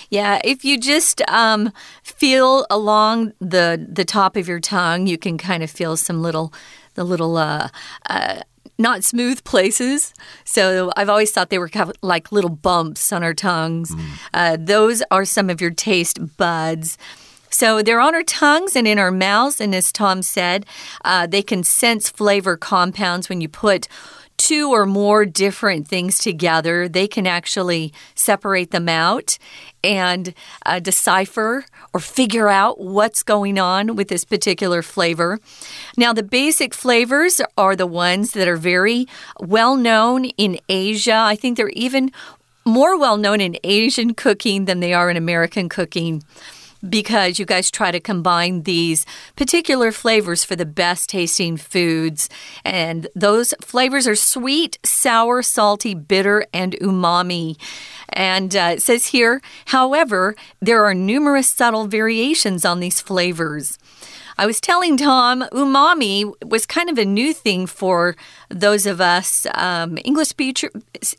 Yeah, 0.10 0.42
if 0.44 0.64
you 0.64 0.80
just 0.80 1.22
um, 1.28 1.72
feel 2.04 2.66
along 2.70 3.34
the 3.40 3.86
the 3.96 4.06
top 4.06 4.38
of 4.38 4.48
your 4.48 4.62
tongue, 4.62 5.10
you 5.10 5.18
can 5.18 5.38
kind 5.38 5.64
of 5.64 5.72
feel 5.72 5.98
some 5.98 6.22
little 6.22 6.50
the 6.94 7.04
little 7.04 7.38
uh, 7.38 7.68
uh, 8.10 8.42
not 8.78 9.04
smooth 9.04 9.44
places. 9.44 10.14
So 10.44 10.92
I've 10.96 11.10
always 11.10 11.32
thought 11.32 11.50
they 11.50 11.60
were 11.60 11.70
kind 11.70 11.90
of 11.90 11.96
like 12.02 12.32
little 12.32 12.50
bumps 12.50 13.12
on 13.12 13.24
our 13.24 13.34
tongues. 13.34 13.94
Uh, 14.34 14.58
those 14.60 15.04
are 15.12 15.26
some 15.26 15.50
of 15.50 15.62
your 15.62 15.72
taste 15.72 16.38
buds. 16.38 16.98
So 17.56 17.82
they're 17.82 18.02
on 18.02 18.14
our 18.14 18.22
tongues 18.22 18.76
and 18.76 18.86
in 18.86 19.00
our 19.00 19.12
mouths. 19.12 19.62
And 19.62 19.74
as 19.74 19.94
Tom 19.94 20.22
said, 20.24 20.66
uh, 21.06 21.26
they 21.26 21.42
can 21.42 21.64
sense 21.64 22.10
flavor 22.10 22.58
compounds 22.58 23.30
when 23.30 23.40
you 23.40 23.48
put 23.48 23.88
two 24.36 24.74
or 24.74 24.86
more 24.86 25.26
different 25.26 25.88
things 25.88 26.20
together, 26.20 26.90
they 26.90 27.08
can 27.08 27.26
actually 27.26 27.94
separate 28.14 28.72
them 28.72 28.90
out 28.90 29.38
and 29.86 30.34
uh, 30.66 30.80
decipher 30.80 31.64
or 31.94 32.02
figure 32.02 32.50
out 32.50 32.78
what's 32.78 33.24
going 33.24 33.58
on 33.58 33.96
with 33.96 34.10
this 34.10 34.26
particular 34.26 34.82
flavor. 34.82 35.40
Now, 35.96 36.12
the 36.12 36.24
basic 36.24 36.74
flavors 36.74 37.40
are 37.58 37.78
the 37.78 37.88
ones 37.88 38.34
that 38.34 38.50
are 38.50 38.58
very 38.58 39.08
well 39.40 39.78
known 39.78 40.26
in 40.26 40.60
Asia. 40.68 41.16
I 41.16 41.38
think 41.38 41.56
they're 41.56 41.70
even 41.70 42.12
more 42.66 43.00
well 43.00 43.16
known 43.16 43.40
in 43.40 43.58
Asian 43.64 44.14
cooking 44.14 44.66
than 44.66 44.82
they 44.82 44.94
are 44.94 45.10
in 45.10 45.16
American 45.16 45.70
cooking 45.70 46.22
because 46.90 47.40
you 47.40 47.46
guys 47.46 47.72
try 47.72 47.92
to 47.92 48.00
combine 48.00 48.64
these 48.64 49.06
particular 49.36 49.92
flavors 49.92 50.44
for 50.44 50.56
the 50.56 50.66
best 50.66 51.10
tasting 51.10 51.58
foods. 51.58 52.30
And 52.64 53.08
those 53.16 53.54
flavors 53.62 54.08
are 54.08 54.16
sweet, 54.16 54.78
sour, 54.84 55.42
salty, 55.42 55.94
bitter, 55.94 56.46
and 56.54 56.74
umami. 56.82 57.58
And 58.10 58.56
uh, 58.56 58.72
it 58.74 58.82
says 58.82 59.08
here, 59.08 59.42
however, 59.66 60.36
there 60.62 60.84
are 60.86 60.94
numerous 60.94 61.50
subtle 61.50 61.88
variations 61.88 62.66
on 62.66 62.80
these 62.80 63.02
flavors. 63.02 63.78
I 64.38 64.46
was 64.46 64.60
telling 64.60 64.98
Tom, 64.98 65.46
umami 65.54 66.34
was 66.46 66.66
kind 66.66 66.90
of 66.90 66.98
a 66.98 67.06
new 67.06 67.34
thing 67.34 67.68
for 67.68 68.18
those 68.50 68.86
of 68.86 69.00
us 69.00 69.48
um, 69.54 69.98
English, 70.04 70.28
speaker, 70.28 70.70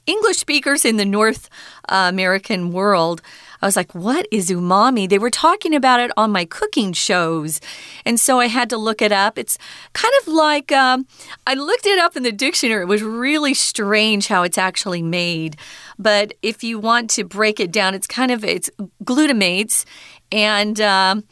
English 0.07 0.37
speakers 0.37 0.85
in 0.85 0.99
the 0.99 1.07
North 1.07 1.49
American 1.89 2.73
world. 2.73 3.23
I 3.63 3.67
was 3.67 3.77
like, 3.77 3.95
what 3.95 4.27
is 4.31 4.51
umami? 4.51 5.09
They 5.09 5.19
were 5.19 5.31
talking 5.31 5.75
about 5.75 6.01
it 6.01 6.11
on 6.17 6.31
my 6.31 6.45
cooking 6.45 6.93
shows. 6.93 7.61
And 8.05 8.19
so 8.21 8.41
I 8.41 8.47
had 8.47 8.71
to 8.71 8.77
look 8.77 9.03
it 9.03 9.13
up. 9.13 9.39
It's 9.39 9.59
kind 9.93 10.13
of 10.23 10.29
like 10.29 10.73
um, 10.73 11.07
I 11.47 11.55
looked 11.55 11.87
it 11.87 11.99
up 11.99 12.17
in 12.17 12.23
the 12.23 12.33
dictionary. 12.33 12.83
It 12.83 12.89
was 12.89 13.03
really 13.03 13.55
strange 13.55 14.29
how 14.29 14.43
it's 14.43 14.59
actually 14.59 15.03
made. 15.03 15.57
But 15.99 16.35
if 16.43 16.63
you 16.63 16.79
want 16.79 17.11
to 17.11 17.25
break 17.25 17.61
it 17.61 17.73
down, 17.73 17.95
it's 17.95 18.07
kind 18.07 18.31
of 18.31 18.45
it's 18.45 18.71
glutamates 19.05 19.85
and 20.33 20.81
um, 20.81 21.25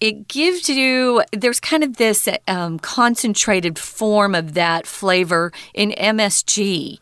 it 0.00 0.28
gives 0.28 0.68
you 0.68 1.22
there's 1.32 1.60
kind 1.60 1.84
of 1.84 1.96
this 1.96 2.28
um, 2.48 2.78
concentrated 2.78 3.78
form 3.78 4.34
of 4.34 4.54
that 4.54 4.86
flavor 4.86 5.52
in 5.74 5.90
MSG. 5.90 6.98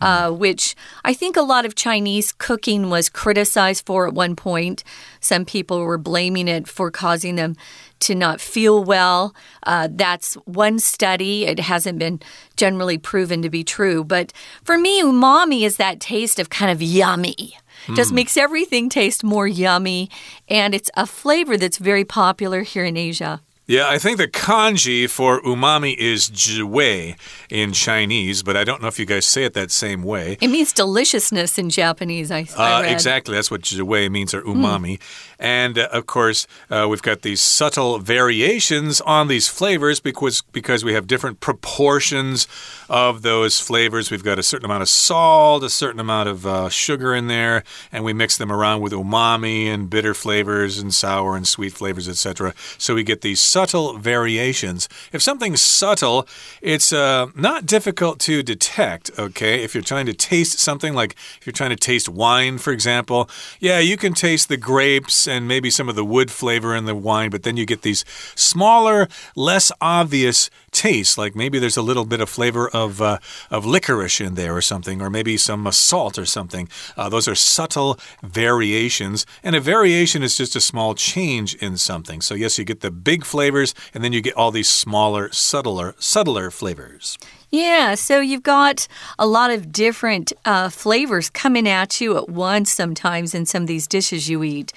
Uh, 0.00 0.30
which 0.30 0.74
I 1.04 1.12
think 1.12 1.36
a 1.36 1.42
lot 1.42 1.66
of 1.66 1.74
Chinese 1.74 2.32
cooking 2.32 2.88
was 2.88 3.08
criticized 3.08 3.84
for 3.84 4.06
at 4.06 4.14
one 4.14 4.34
point. 4.34 4.82
Some 5.20 5.44
people 5.44 5.80
were 5.80 5.98
blaming 5.98 6.48
it 6.48 6.66
for 6.66 6.90
causing 6.90 7.36
them 7.36 7.56
to 8.00 8.14
not 8.14 8.40
feel 8.40 8.82
well. 8.82 9.34
Uh, 9.62 9.88
that's 9.90 10.34
one 10.46 10.78
study. 10.78 11.44
It 11.44 11.60
hasn't 11.60 11.98
been 11.98 12.20
generally 12.56 12.98
proven 12.98 13.42
to 13.42 13.50
be 13.50 13.62
true. 13.62 14.02
But 14.02 14.32
for 14.62 14.78
me, 14.78 15.02
umami 15.02 15.62
is 15.62 15.76
that 15.76 16.00
taste 16.00 16.38
of 16.38 16.50
kind 16.50 16.70
of 16.70 16.82
yummy. 16.82 17.56
Just 17.94 18.12
mm. 18.12 18.16
makes 18.16 18.36
everything 18.36 18.88
taste 18.88 19.22
more 19.22 19.46
yummy. 19.46 20.10
And 20.48 20.74
it's 20.74 20.90
a 20.96 21.06
flavor 21.06 21.56
that's 21.56 21.78
very 21.78 22.04
popular 22.04 22.62
here 22.62 22.84
in 22.84 22.96
Asia. 22.96 23.40
Yeah, 23.70 23.88
I 23.88 23.98
think 23.98 24.18
the 24.18 24.26
kanji 24.26 25.08
for 25.08 25.40
umami 25.42 25.96
is 25.96 26.28
jiwei 26.28 27.14
in 27.50 27.72
Chinese, 27.72 28.42
but 28.42 28.56
I 28.56 28.64
don't 28.64 28.82
know 28.82 28.88
if 28.88 28.98
you 28.98 29.06
guys 29.06 29.24
say 29.24 29.44
it 29.44 29.54
that 29.54 29.70
same 29.70 30.02
way. 30.02 30.36
It 30.40 30.48
means 30.48 30.72
deliciousness 30.72 31.56
in 31.56 31.70
Japanese, 31.70 32.32
I, 32.32 32.48
I 32.58 32.88
uh, 32.88 32.92
Exactly, 32.92 33.36
that's 33.36 33.48
what 33.48 33.60
jiwei 33.60 34.10
means, 34.10 34.34
or 34.34 34.42
umami. 34.42 34.98
Mm. 34.98 35.29
And 35.40 35.78
uh, 35.78 35.88
of 35.90 36.06
course, 36.06 36.46
uh, 36.70 36.86
we've 36.88 37.02
got 37.02 37.22
these 37.22 37.40
subtle 37.40 37.98
variations 37.98 39.00
on 39.00 39.28
these 39.28 39.48
flavors 39.48 39.98
because, 39.98 40.42
because 40.52 40.84
we 40.84 40.92
have 40.92 41.06
different 41.06 41.40
proportions 41.40 42.46
of 42.90 43.22
those 43.22 43.58
flavors. 43.58 44.10
We've 44.10 44.22
got 44.22 44.38
a 44.38 44.42
certain 44.42 44.66
amount 44.66 44.82
of 44.82 44.90
salt, 44.90 45.64
a 45.64 45.70
certain 45.70 45.98
amount 45.98 46.28
of 46.28 46.46
uh, 46.46 46.68
sugar 46.68 47.14
in 47.14 47.28
there, 47.28 47.64
and 47.90 48.04
we 48.04 48.12
mix 48.12 48.36
them 48.36 48.52
around 48.52 48.82
with 48.82 48.92
umami 48.92 49.64
and 49.66 49.88
bitter 49.88 50.12
flavors 50.12 50.78
and 50.78 50.92
sour 50.92 51.36
and 51.36 51.48
sweet 51.48 51.72
flavors, 51.72 52.06
etc. 52.06 52.52
So 52.76 52.94
we 52.94 53.02
get 53.02 53.22
these 53.22 53.40
subtle 53.40 53.96
variations. 53.96 54.88
If 55.10 55.22
something's 55.22 55.62
subtle, 55.62 56.28
it's 56.60 56.92
uh, 56.92 57.28
not 57.34 57.64
difficult 57.64 58.18
to 58.20 58.42
detect, 58.42 59.10
okay? 59.18 59.62
If 59.62 59.74
you're 59.74 59.82
trying 59.82 60.06
to 60.06 60.12
taste 60.12 60.58
something, 60.58 60.92
like 60.92 61.16
if 61.38 61.46
you're 61.46 61.54
trying 61.54 61.70
to 61.70 61.76
taste 61.76 62.10
wine, 62.10 62.58
for 62.58 62.72
example, 62.72 63.30
yeah, 63.58 63.78
you 63.78 63.96
can 63.96 64.12
taste 64.12 64.50
the 64.50 64.58
grapes 64.58 65.29
and 65.30 65.48
maybe 65.48 65.70
some 65.70 65.88
of 65.88 65.94
the 65.94 66.04
wood 66.04 66.30
flavor 66.30 66.74
in 66.74 66.84
the 66.84 66.94
wine, 66.94 67.30
but 67.30 67.42
then 67.42 67.56
you 67.56 67.64
get 67.64 67.82
these 67.82 68.04
smaller, 68.34 69.08
less 69.36 69.72
obvious 69.80 70.50
tastes. 70.72 71.16
Like 71.16 71.34
maybe 71.34 71.58
there's 71.58 71.76
a 71.76 71.82
little 71.82 72.04
bit 72.04 72.20
of 72.20 72.28
flavor 72.28 72.68
of 72.68 73.00
uh, 73.00 73.18
of 73.50 73.64
licorice 73.64 74.20
in 74.20 74.34
there 74.34 74.56
or 74.56 74.60
something, 74.60 75.00
or 75.00 75.10
maybe 75.10 75.36
some 75.36 75.66
uh, 75.66 75.70
salt 75.70 76.18
or 76.18 76.26
something. 76.26 76.68
Uh, 76.96 77.08
those 77.08 77.28
are 77.28 77.34
subtle 77.34 77.98
variations, 78.22 79.26
and 79.42 79.56
a 79.56 79.60
variation 79.60 80.22
is 80.22 80.36
just 80.36 80.56
a 80.56 80.60
small 80.60 80.94
change 80.94 81.54
in 81.54 81.76
something. 81.76 82.20
So 82.20 82.34
yes, 82.34 82.58
you 82.58 82.64
get 82.64 82.80
the 82.80 82.90
big 82.90 83.24
flavors, 83.24 83.74
and 83.94 84.02
then 84.04 84.12
you 84.12 84.20
get 84.20 84.34
all 84.34 84.50
these 84.50 84.68
smaller, 84.68 85.30
subtler, 85.32 85.94
subtler 85.98 86.50
flavors. 86.50 87.18
Yeah, 87.52 87.96
so 87.96 88.20
you've 88.20 88.44
got 88.44 88.86
a 89.18 89.26
lot 89.26 89.50
of 89.50 89.72
different 89.72 90.32
uh, 90.44 90.68
flavors 90.68 91.28
coming 91.30 91.68
at 91.68 92.00
you 92.00 92.16
at 92.16 92.28
once 92.28 92.72
sometimes 92.72 93.34
in 93.34 93.44
some 93.44 93.62
of 93.62 93.66
these 93.66 93.88
dishes 93.88 94.28
you 94.28 94.44
eat. 94.44 94.72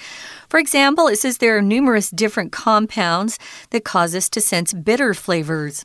For 0.54 0.60
example, 0.60 1.08
it 1.08 1.18
says 1.18 1.40
there 1.40 1.58
are 1.58 1.64
numerous 1.64 2.12
different 2.12 2.52
compounds 2.52 3.40
that 3.72 3.84
cause 3.84 4.14
us 4.14 4.30
to 4.30 4.40
sense 4.40 4.72
bitter 4.72 5.16
flavors. 5.16 5.84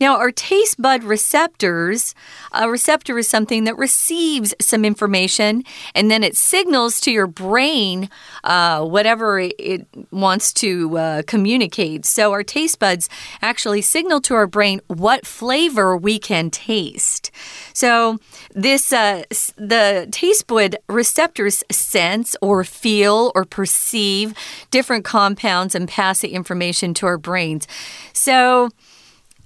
Now, 0.00 0.18
our 0.18 0.30
taste 0.30 0.80
bud 0.80 1.02
receptors, 1.02 2.14
a 2.52 2.70
receptor 2.70 3.18
is 3.18 3.26
something 3.26 3.64
that 3.64 3.76
receives 3.76 4.54
some 4.60 4.84
information 4.84 5.64
and 5.96 6.12
then 6.12 6.22
it 6.22 6.36
signals 6.36 7.00
to 7.00 7.10
your 7.10 7.26
brain 7.26 8.08
uh, 8.44 8.84
whatever 8.84 9.40
it 9.40 9.84
wants 10.12 10.52
to 10.52 10.96
uh, 10.96 11.22
communicate. 11.26 12.06
So, 12.06 12.30
our 12.30 12.44
taste 12.44 12.78
buds 12.78 13.08
actually 13.42 13.82
signal 13.82 14.20
to 14.20 14.34
our 14.34 14.46
brain 14.46 14.80
what 14.86 15.26
flavor 15.26 15.96
we 15.96 16.20
can 16.20 16.50
taste. 16.50 17.32
So, 17.72 18.20
this 18.52 18.92
uh, 18.92 19.24
the 19.56 20.06
taste 20.12 20.46
bud 20.46 20.76
receptors 20.88 21.64
sense 21.68 22.36
or 22.40 22.62
feel 22.62 23.32
or 23.34 23.44
perceive 23.44 24.03
receive 24.04 24.34
different 24.70 25.04
compounds 25.04 25.74
and 25.74 25.88
pass 25.88 26.20
the 26.20 26.28
information 26.28 26.94
to 26.94 27.06
our 27.06 27.18
brains. 27.18 27.66
So, 28.12 28.70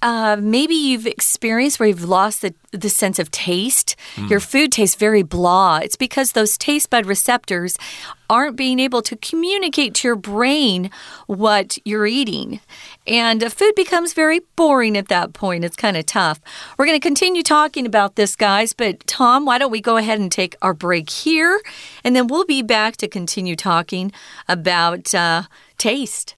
uh, 0.01 0.37
maybe 0.39 0.75
you've 0.75 1.07
experienced 1.07 1.79
where 1.79 1.89
you've 1.89 2.03
lost 2.03 2.41
the, 2.41 2.53
the 2.71 2.89
sense 2.89 3.19
of 3.19 3.29
taste. 3.31 3.95
Mm. 4.15 4.29
Your 4.29 4.39
food 4.39 4.71
tastes 4.71 4.95
very 4.95 5.23
blah. 5.23 5.79
It's 5.79 5.95
because 5.95 6.31
those 6.31 6.57
taste 6.57 6.89
bud 6.89 7.05
receptors 7.05 7.77
aren't 8.29 8.55
being 8.55 8.79
able 8.79 9.01
to 9.01 9.15
communicate 9.17 9.95
to 9.95 10.07
your 10.07 10.15
brain 10.15 10.89
what 11.27 11.77
you're 11.83 12.07
eating. 12.07 12.59
And 13.07 13.43
uh, 13.43 13.49
food 13.49 13.73
becomes 13.75 14.13
very 14.13 14.41
boring 14.55 14.95
at 14.95 15.07
that 15.07 15.33
point. 15.33 15.65
It's 15.65 15.75
kind 15.75 15.97
of 15.97 16.05
tough. 16.05 16.39
We're 16.77 16.85
going 16.85 16.99
to 16.99 17.05
continue 17.05 17.43
talking 17.43 17.85
about 17.85 18.15
this, 18.15 18.35
guys. 18.35 18.73
But, 18.73 19.05
Tom, 19.07 19.45
why 19.45 19.57
don't 19.57 19.71
we 19.71 19.81
go 19.81 19.97
ahead 19.97 20.19
and 20.19 20.31
take 20.31 20.55
our 20.61 20.73
break 20.73 21.09
here? 21.09 21.59
And 22.03 22.15
then 22.15 22.27
we'll 22.27 22.45
be 22.45 22.61
back 22.61 22.97
to 22.97 23.07
continue 23.07 23.55
talking 23.55 24.11
about 24.47 25.13
uh, 25.13 25.43
taste. 25.77 26.35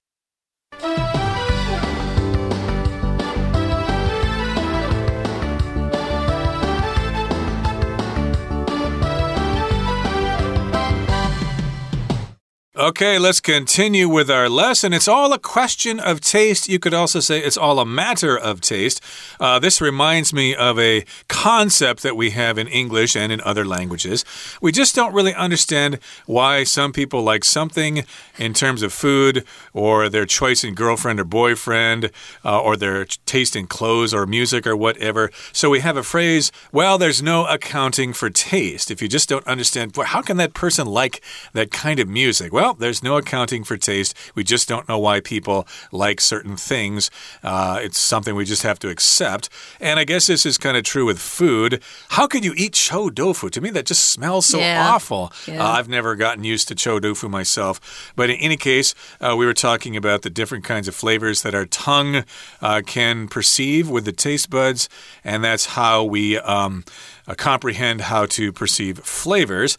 Okay, 12.82 13.16
let's 13.16 13.38
continue 13.38 14.08
with 14.08 14.28
our 14.28 14.48
lesson. 14.48 14.92
It's 14.92 15.06
all 15.06 15.32
a 15.32 15.38
question 15.38 16.00
of 16.00 16.20
taste. 16.20 16.68
You 16.68 16.80
could 16.80 16.92
also 16.92 17.20
say 17.20 17.38
it's 17.38 17.56
all 17.56 17.78
a 17.78 17.86
matter 17.86 18.36
of 18.36 18.60
taste. 18.60 19.00
Uh, 19.38 19.60
this 19.60 19.80
reminds 19.80 20.32
me 20.32 20.52
of 20.52 20.80
a 20.80 21.04
concept 21.28 22.02
that 22.02 22.16
we 22.16 22.30
have 22.30 22.58
in 22.58 22.66
English 22.66 23.14
and 23.14 23.30
in 23.30 23.40
other 23.42 23.64
languages. 23.64 24.24
We 24.60 24.72
just 24.72 24.96
don't 24.96 25.14
really 25.14 25.32
understand 25.32 26.00
why 26.26 26.64
some 26.64 26.92
people 26.92 27.22
like 27.22 27.44
something 27.44 28.02
in 28.36 28.52
terms 28.52 28.82
of 28.82 28.92
food 28.92 29.44
or 29.72 30.08
their 30.08 30.26
choice 30.26 30.64
in 30.64 30.74
girlfriend 30.74 31.20
or 31.20 31.24
boyfriend 31.24 32.10
uh, 32.44 32.60
or 32.60 32.76
their 32.76 33.04
taste 33.04 33.54
in 33.54 33.68
clothes 33.68 34.12
or 34.12 34.26
music 34.26 34.66
or 34.66 34.76
whatever. 34.76 35.30
So 35.52 35.70
we 35.70 35.78
have 35.78 35.96
a 35.96 36.02
phrase, 36.02 36.50
well, 36.72 36.98
there's 36.98 37.22
no 37.22 37.46
accounting 37.46 38.12
for 38.12 38.28
taste. 38.28 38.90
If 38.90 39.00
you 39.00 39.06
just 39.06 39.28
don't 39.28 39.46
understand, 39.46 39.94
how 39.96 40.20
can 40.20 40.36
that 40.38 40.52
person 40.52 40.88
like 40.88 41.22
that 41.52 41.70
kind 41.70 42.00
of 42.00 42.08
music? 42.08 42.52
Well, 42.52 42.71
there's 42.78 43.02
no 43.02 43.16
accounting 43.16 43.64
for 43.64 43.76
taste. 43.76 44.16
We 44.34 44.44
just 44.44 44.68
don't 44.68 44.88
know 44.88 44.98
why 44.98 45.20
people 45.20 45.66
like 45.90 46.20
certain 46.20 46.56
things. 46.56 47.10
Uh, 47.42 47.78
it's 47.82 47.98
something 47.98 48.34
we 48.34 48.44
just 48.44 48.62
have 48.62 48.78
to 48.80 48.88
accept. 48.88 49.48
And 49.80 49.98
I 49.98 50.04
guess 50.04 50.26
this 50.26 50.44
is 50.46 50.58
kind 50.58 50.76
of 50.76 50.84
true 50.84 51.04
with 51.06 51.18
food. 51.18 51.82
How 52.10 52.26
could 52.26 52.44
you 52.44 52.54
eat 52.56 52.74
chou 52.74 53.10
tofu? 53.10 53.48
To 53.50 53.60
me, 53.60 53.70
that 53.70 53.86
just 53.86 54.04
smells 54.04 54.46
so 54.46 54.58
Yeah. 54.58 54.88
awful. 54.92 55.32
Yeah. 55.46 55.62
Uh, 55.64 55.72
I've 55.72 55.88
never 55.88 56.14
gotten 56.16 56.44
used 56.44 56.68
to 56.68 56.74
chou 56.74 57.00
tofu 57.00 57.28
myself. 57.28 58.12
But 58.16 58.30
in 58.30 58.36
any 58.36 58.56
case, 58.56 58.94
uh, 59.20 59.34
we 59.36 59.46
were 59.46 59.54
talking 59.54 59.96
about 59.96 60.22
the 60.22 60.30
different 60.30 60.64
kinds 60.64 60.88
of 60.88 60.94
flavors 60.94 61.42
that 61.42 61.54
our 61.54 61.66
tongue 61.66 62.24
uh, 62.60 62.82
can 62.86 63.28
perceive 63.28 63.88
with 63.88 64.04
the 64.04 64.12
taste 64.12 64.50
buds, 64.50 64.88
and 65.24 65.42
that's 65.44 65.66
how 65.66 66.04
we 66.04 66.38
um, 66.38 66.84
uh, 67.26 67.34
comprehend 67.34 68.02
how 68.02 68.26
to 68.26 68.52
perceive 68.52 68.98
flavors. 69.00 69.76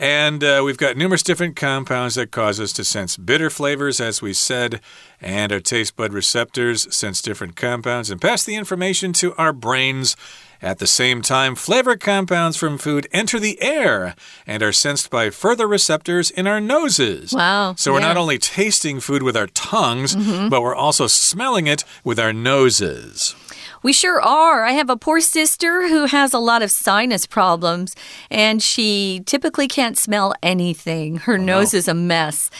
And 0.00 0.44
uh, 0.44 0.62
we've 0.64 0.78
got 0.78 0.96
numerous 0.96 1.24
different 1.24 1.56
compounds 1.56 2.14
that 2.14 2.30
cause 2.30 2.60
us 2.60 2.72
to 2.74 2.84
sense 2.84 3.16
bitter 3.16 3.50
flavors, 3.50 4.00
as 4.00 4.22
we 4.22 4.32
said, 4.32 4.80
and 5.20 5.50
our 5.50 5.58
taste 5.58 5.96
bud 5.96 6.12
receptors 6.12 6.94
sense 6.94 7.20
different 7.20 7.56
compounds 7.56 8.08
and 8.08 8.20
pass 8.20 8.44
the 8.44 8.54
information 8.54 9.12
to 9.14 9.34
our 9.34 9.52
brains. 9.52 10.14
At 10.60 10.78
the 10.78 10.88
same 10.88 11.22
time, 11.22 11.54
flavor 11.54 11.96
compounds 11.96 12.56
from 12.56 12.78
food 12.78 13.06
enter 13.12 13.38
the 13.38 13.62
air 13.62 14.16
and 14.44 14.60
are 14.60 14.72
sensed 14.72 15.08
by 15.08 15.30
further 15.30 15.68
receptors 15.68 16.32
in 16.32 16.48
our 16.48 16.60
noses. 16.60 17.32
Wow, 17.32 17.74
So 17.76 17.92
we're 17.92 18.00
not 18.00 18.06
yeah. 18.06 18.10
Mm-hmm. 18.14 18.20
only 18.20 18.38
tasting 18.38 18.98
food 18.98 19.22
with 19.22 19.36
our 19.36 19.46
tongues, 19.46 20.16
but 20.48 20.60
we're 20.62 20.74
also 20.74 21.06
smelling 21.06 21.68
it 21.68 21.84
with 22.02 22.18
our 22.18 22.32
noses. 22.32 23.36
We 23.82 23.92
sure 23.92 24.20
are. 24.20 24.64
I 24.64 24.72
have 24.72 24.90
a 24.90 24.96
poor 24.96 25.20
sister 25.20 25.88
who 25.88 26.06
has 26.06 26.32
a 26.32 26.38
lot 26.38 26.62
of 26.62 26.70
sinus 26.70 27.26
problems, 27.26 27.94
and 28.30 28.62
she 28.62 29.22
typically 29.26 29.68
can't 29.68 29.96
smell 29.96 30.34
anything. 30.42 31.18
Her 31.18 31.34
oh, 31.34 31.42
nose 31.42 31.74
is 31.74 31.88
a 31.88 31.94
mess. 31.94 32.50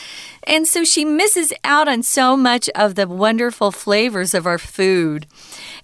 And 0.44 0.66
so 0.66 0.82
she 0.82 1.04
misses 1.04 1.52
out 1.62 1.88
on 1.88 2.02
so 2.02 2.36
much 2.36 2.70
of 2.70 2.94
the 2.94 3.06
wonderful 3.06 3.70
flavors 3.70 4.32
of 4.32 4.46
our 4.46 4.56
food 4.56 5.26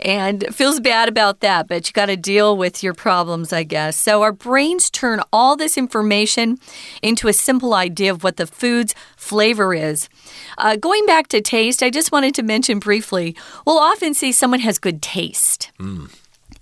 and 0.01 0.45
feels 0.55 0.81
bad 0.81 1.09
about 1.09 1.41
that, 1.41 1.69
but 1.69 1.87
you 1.87 1.93
got 1.93 2.07
to 2.07 2.17
deal 2.17 2.57
with 2.57 2.83
your 2.83 2.95
problems, 2.95 3.53
I 3.53 3.63
guess. 3.63 3.97
So 3.97 4.23
our 4.23 4.33
brains 4.33 4.91
turn 4.91 5.21
all 5.33 5.57
this 5.57 5.77
information 5.77 6.59
into 7.03 7.29
a 7.29 7.33
simple 7.33 7.75
idea 7.75 8.11
of 8.11 8.25
what 8.25 8.37
the 8.37 8.47
food's 8.47 8.95
flavor 9.25 9.75
is. 9.75 10.09
Uh, 10.59 10.77
going 10.77 11.07
back 11.07 11.29
to 11.29 11.41
taste, 11.41 11.83
I 11.83 11.91
just 11.91 12.13
wanted 12.13 12.35
to 12.37 12.43
mention 12.43 12.79
briefly 12.79 13.35
we'll 13.67 13.79
often 13.79 14.15
see 14.15 14.33
someone 14.33 14.61
has 14.61 14.79
good 14.79 15.01
taste. 15.01 15.71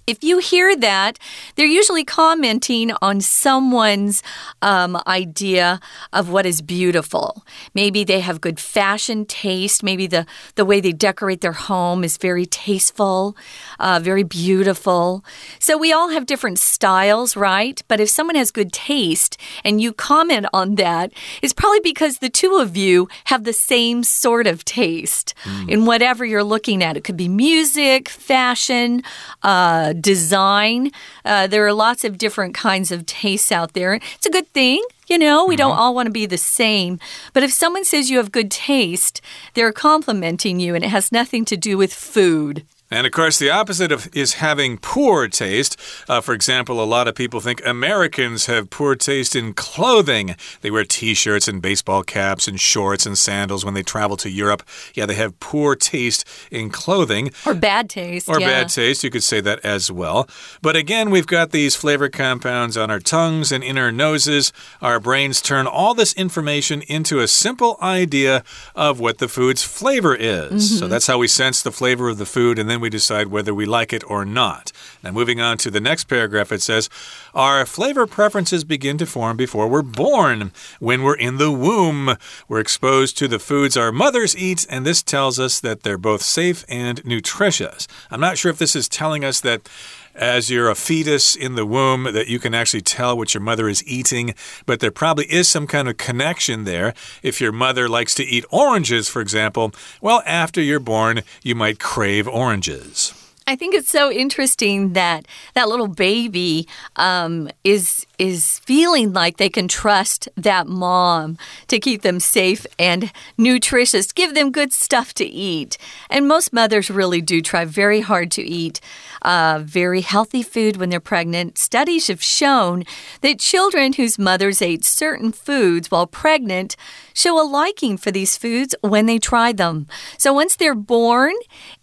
If 0.07 0.25
you 0.25 0.39
hear 0.39 0.75
that, 0.77 1.19
they're 1.55 1.65
usually 1.65 2.05
commenting 2.05 2.93
on 3.01 3.21
someone's 3.21 4.23
um, 4.61 5.01
idea 5.07 5.79
of 6.13 6.29
what 6.29 6.45
is 6.45 6.61
beautiful. 6.61 7.45
Maybe 7.73 8.03
they 8.03 8.21
have 8.21 8.41
good 8.41 8.59
fashion 8.59 9.25
taste. 9.27 9.83
Maybe 9.83 10.09
the, 10.09 10.27
the 10.57 10.65
way 10.65 10.81
they 10.81 10.93
decorate 10.93 11.41
their 11.41 11.53
home 11.53 12.03
is 12.03 12.17
very 12.17 12.47
tasteful, 12.47 13.37
uh, 13.79 14.01
very 14.03 14.25
beautiful. 14.25 15.25
So 15.61 15.79
we 15.79 15.93
all 15.93 16.09
have 16.09 16.27
different 16.27 16.59
styles, 16.59 17.37
right? 17.37 17.81
But 17.87 18.01
if 18.01 18.11
someone 18.11 18.37
has 18.37 18.51
good 18.51 18.73
taste 18.73 19.37
and 19.65 19.81
you 19.81 19.93
comment 19.93 20.47
on 20.53 20.75
that, 20.77 21.13
it's 21.43 21.53
probably 21.53 21.81
because 21.81 22.19
the 22.19 22.29
two 22.29 22.57
of 22.57 22.77
you 22.77 23.09
have 23.27 23.45
the 23.45 23.53
same 23.53 24.03
sort 24.03 24.49
of 24.49 24.65
taste 24.65 25.35
in 25.69 25.87
whatever 25.87 26.25
you're 26.25 26.43
looking 26.43 26.83
at. 26.83 26.97
It 26.97 27.05
could 27.05 27.17
be 27.17 27.29
music, 27.29 28.09
fashion, 28.09 29.03
uh, 29.43 29.92
design. 29.95 30.91
Uh, 31.25 31.47
there 31.47 31.67
are 31.67 31.73
lots 31.73 32.05
of 32.05 32.19
different 32.19 32.55
kinds 32.55 32.91
of 32.91 33.07
tastes 33.07 33.53
out 33.53 33.73
there. 33.73 33.95
It's 33.95 34.27
a 34.27 34.31
good 34.31 34.49
thing. 34.53 34.83
You 35.09 35.19
know, 35.19 35.45
we 35.45 35.57
don't 35.57 35.77
all 35.77 35.95
want 35.95 36.07
to 36.07 36.13
be 36.13 36.27
the 36.27 36.39
same. 36.39 36.99
But 37.33 37.43
if 37.43 37.53
someone 37.53 37.85
says 37.85 38.11
you 38.11 38.17
have 38.17 38.33
good 38.33 38.51
taste, 38.51 39.21
they're 39.55 39.73
complimenting 39.73 40.59
you, 40.61 40.75
and 40.75 40.85
it 40.85 40.89
has 40.89 41.13
nothing 41.13 41.45
to 41.47 41.57
do 41.57 41.77
with 41.77 41.93
food. 41.93 42.65
And 42.93 43.07
of 43.07 43.13
course, 43.13 43.39
the 43.39 43.51
opposite 43.51 43.91
of 43.91 44.09
is 44.15 44.35
having 44.35 44.77
poor 44.77 45.27
taste. 45.29 45.81
Uh, 46.09 46.21
for 46.21 46.35
example, 46.35 46.83
a 46.83 46.85
lot 46.85 47.09
of 47.09 47.15
people 47.15 47.41
think 47.41 47.65
Americans 47.65 48.47
have 48.47 48.69
poor 48.69 48.95
taste 48.95 49.35
in 49.35 49.55
clothing. 49.55 50.37
They 50.61 50.71
wear 50.71 50.85
t 50.85 51.15
shirts 51.15 51.49
and 51.49 51.63
baseball 51.63 52.03
caps 52.03 52.47
and 52.47 52.61
shorts 52.61 53.07
and 53.07 53.17
sandals 53.17 53.65
when 53.65 53.73
they 53.73 53.83
travel 53.83 54.19
to 54.19 54.31
Europe. 54.31 54.63
Yeah, 54.95 55.07
they 55.07 55.15
have 55.15 55.41
poor 55.41 55.75
taste 55.75 56.29
in 56.51 56.69
clothing. 56.69 57.31
Or 57.47 57.55
bad 57.55 57.89
taste. 57.89 58.29
Or 58.29 58.39
yeah. 58.39 58.49
bad 58.49 58.69
taste, 58.69 59.03
you 59.03 59.11
could 59.11 59.23
say 59.23 59.41
that 59.41 59.61
as 59.65 59.91
well. 59.91 60.29
But 60.61 60.77
again, 60.77 61.11
we've 61.11 61.27
got 61.27 61.51
these 61.51 61.75
flavor 61.75 62.11
compounds 62.11 62.77
on 62.77 62.91
our 62.91 63.01
tongues 63.01 63.51
and 63.51 63.65
in 63.65 63.79
our 63.79 63.91
noses. 63.91 64.53
Our 64.83 65.01
brains 65.01 65.41
turn 65.41 65.67
all 65.67 65.95
this 65.95 66.13
information 66.13 66.83
into 66.83 67.21
a 67.21 67.29
simple 67.29 67.79
idea 67.81 68.45
of 68.75 69.01
what 69.01 69.17
the 69.17 69.29
food's 69.29 69.63
flavor 69.63 70.15
is. 70.15 70.79
So 70.79 70.89
that's 70.89 71.07
how 71.07 71.17
we 71.17 71.29
sense 71.29 71.63
the 71.63 71.73
flavor 71.73 72.11
of 72.11 72.19
the 72.19 72.27
food, 72.27 72.59
and 72.59 72.69
then 72.69 72.82
we 72.83 72.91
decide 72.91 73.29
whether 73.29 73.55
we 73.55 73.65
like 73.65 73.93
it 73.95 74.05
or 74.11 74.27
not. 74.27 74.73
Now, 75.03 75.13
moving 75.13 75.41
on 75.41 75.57
to 75.59 75.71
the 75.71 75.81
next 75.81 76.05
paragraph, 76.05 76.53
it 76.53 76.61
says, 76.61 76.91
Our 77.35 77.65
flavor 77.65 78.07
preferences 78.07 78.65
begin 78.65 78.99
to 78.99 79.07
form 79.07 79.37
before 79.37 79.69
we're 79.69 79.83
born. 79.83 80.53
When 80.79 81.03
we're 81.03 81.17
in 81.17 81.39
the 81.39 81.51
womb, 81.51 82.17
we're 82.49 82.61
exposed 82.61 83.17
to 83.19 83.29
the 83.29 83.39
foods 83.39 83.77
our 83.77 83.91
mothers 83.91 84.37
eat, 84.37 84.67
and 84.69 84.85
this 84.85 85.03
tells 85.03 85.41
us 85.41 85.61
that 85.61 85.83
they're 85.83 85.97
both 85.97 86.23
safe 86.23 86.65
and 86.69 87.03
nutritious. 87.05 87.89
I'm 88.11 88.21
not 88.21 88.37
sure 88.37 88.51
if 88.51 88.59
this 88.59 88.77
is 88.77 88.89
telling 88.89 89.25
us 89.25 89.41
that 89.41 89.69
as 90.15 90.51
you're 90.51 90.69
a 90.69 90.75
fetus 90.75 91.35
in 91.35 91.55
the 91.55 91.67
womb 91.67 92.05
that 92.05 92.29
you 92.29 92.39
can 92.39 92.55
actually 92.55 92.83
tell 92.83 93.17
what 93.17 93.35
your 93.35 93.43
mother 93.43 93.69
is 93.69 93.87
eating, 93.87 94.35
but 94.67 94.81
there 94.81 94.91
probably 94.91 95.25
is 95.27 95.49
some 95.49 95.67
kind 95.67 95.89
of 95.89 95.97
connection 95.97 96.65
there. 96.65 96.95
If 97.23 97.41
your 97.41 97.53
mother 97.53 97.89
likes 97.89 98.15
to 98.17 98.25
eat 98.25 98.45
oranges, 98.51 99.09
for 99.09 99.21
example, 99.21 99.73
well, 100.01 100.23
after 100.27 100.61
you're 100.61 100.81
born, 100.81 101.23
you 101.43 101.55
might 101.55 101.79
crave 101.79 102.29
oranges. 102.29 103.15
I 103.47 103.57
think 103.57 103.75
it's 103.75 103.91
so 103.91 104.11
interesting 104.11 104.93
that 104.93 105.27
that 105.55 105.69
little 105.69 105.89
baby 105.89 106.69
um, 106.97 107.51
is 107.65 108.07
is 108.23 108.61
feeling 108.61 109.13
like 109.13 109.37
they 109.37 109.49
can 109.49 109.67
trust 109.67 110.29
that 110.37 110.69
mom 110.69 111.37
to 111.67 111.81
keep 111.81 112.03
them 112.03 112.21
safe 112.21 112.65
and 112.79 113.11
nutritious, 113.37 114.13
give 114.13 114.35
them 114.35 114.53
good 114.53 114.73
stuff 114.73 115.13
to 115.13 115.25
eat. 115.25 115.77
And 116.09 116.29
most 116.29 116.53
mothers 116.53 116.89
really 116.89 117.21
do 117.21 117.43
try 117.43 117.65
very 117.65 118.01
hard 118.01 118.31
to 118.33 118.43
eat 118.43 118.81
uh, 119.23 119.61
very 119.65 120.03
healthy 120.03 120.43
food 120.43 120.77
when 120.77 120.89
they're 120.89 121.01
pregnant. 121.01 121.59
Studies 121.59 122.07
have 122.07 122.23
shown 122.23 122.85
that 123.23 123.41
children 123.41 123.95
whose 123.95 124.19
mothers 124.19 124.63
ate 124.63 124.85
certain 124.85 125.33
foods 125.33 125.91
while 125.91 126.07
pregnant 126.07 126.77
show 127.15 127.41
a 127.41 127.45
liking 127.47 127.97
for 127.97 128.11
these 128.11 128.37
foods 128.37 128.75
when 128.83 129.07
they 129.07 129.19
try 129.19 129.53
them. 129.53 129.87
So 130.19 130.33
once 130.33 130.57
they're 130.57 130.75
born 130.75 131.35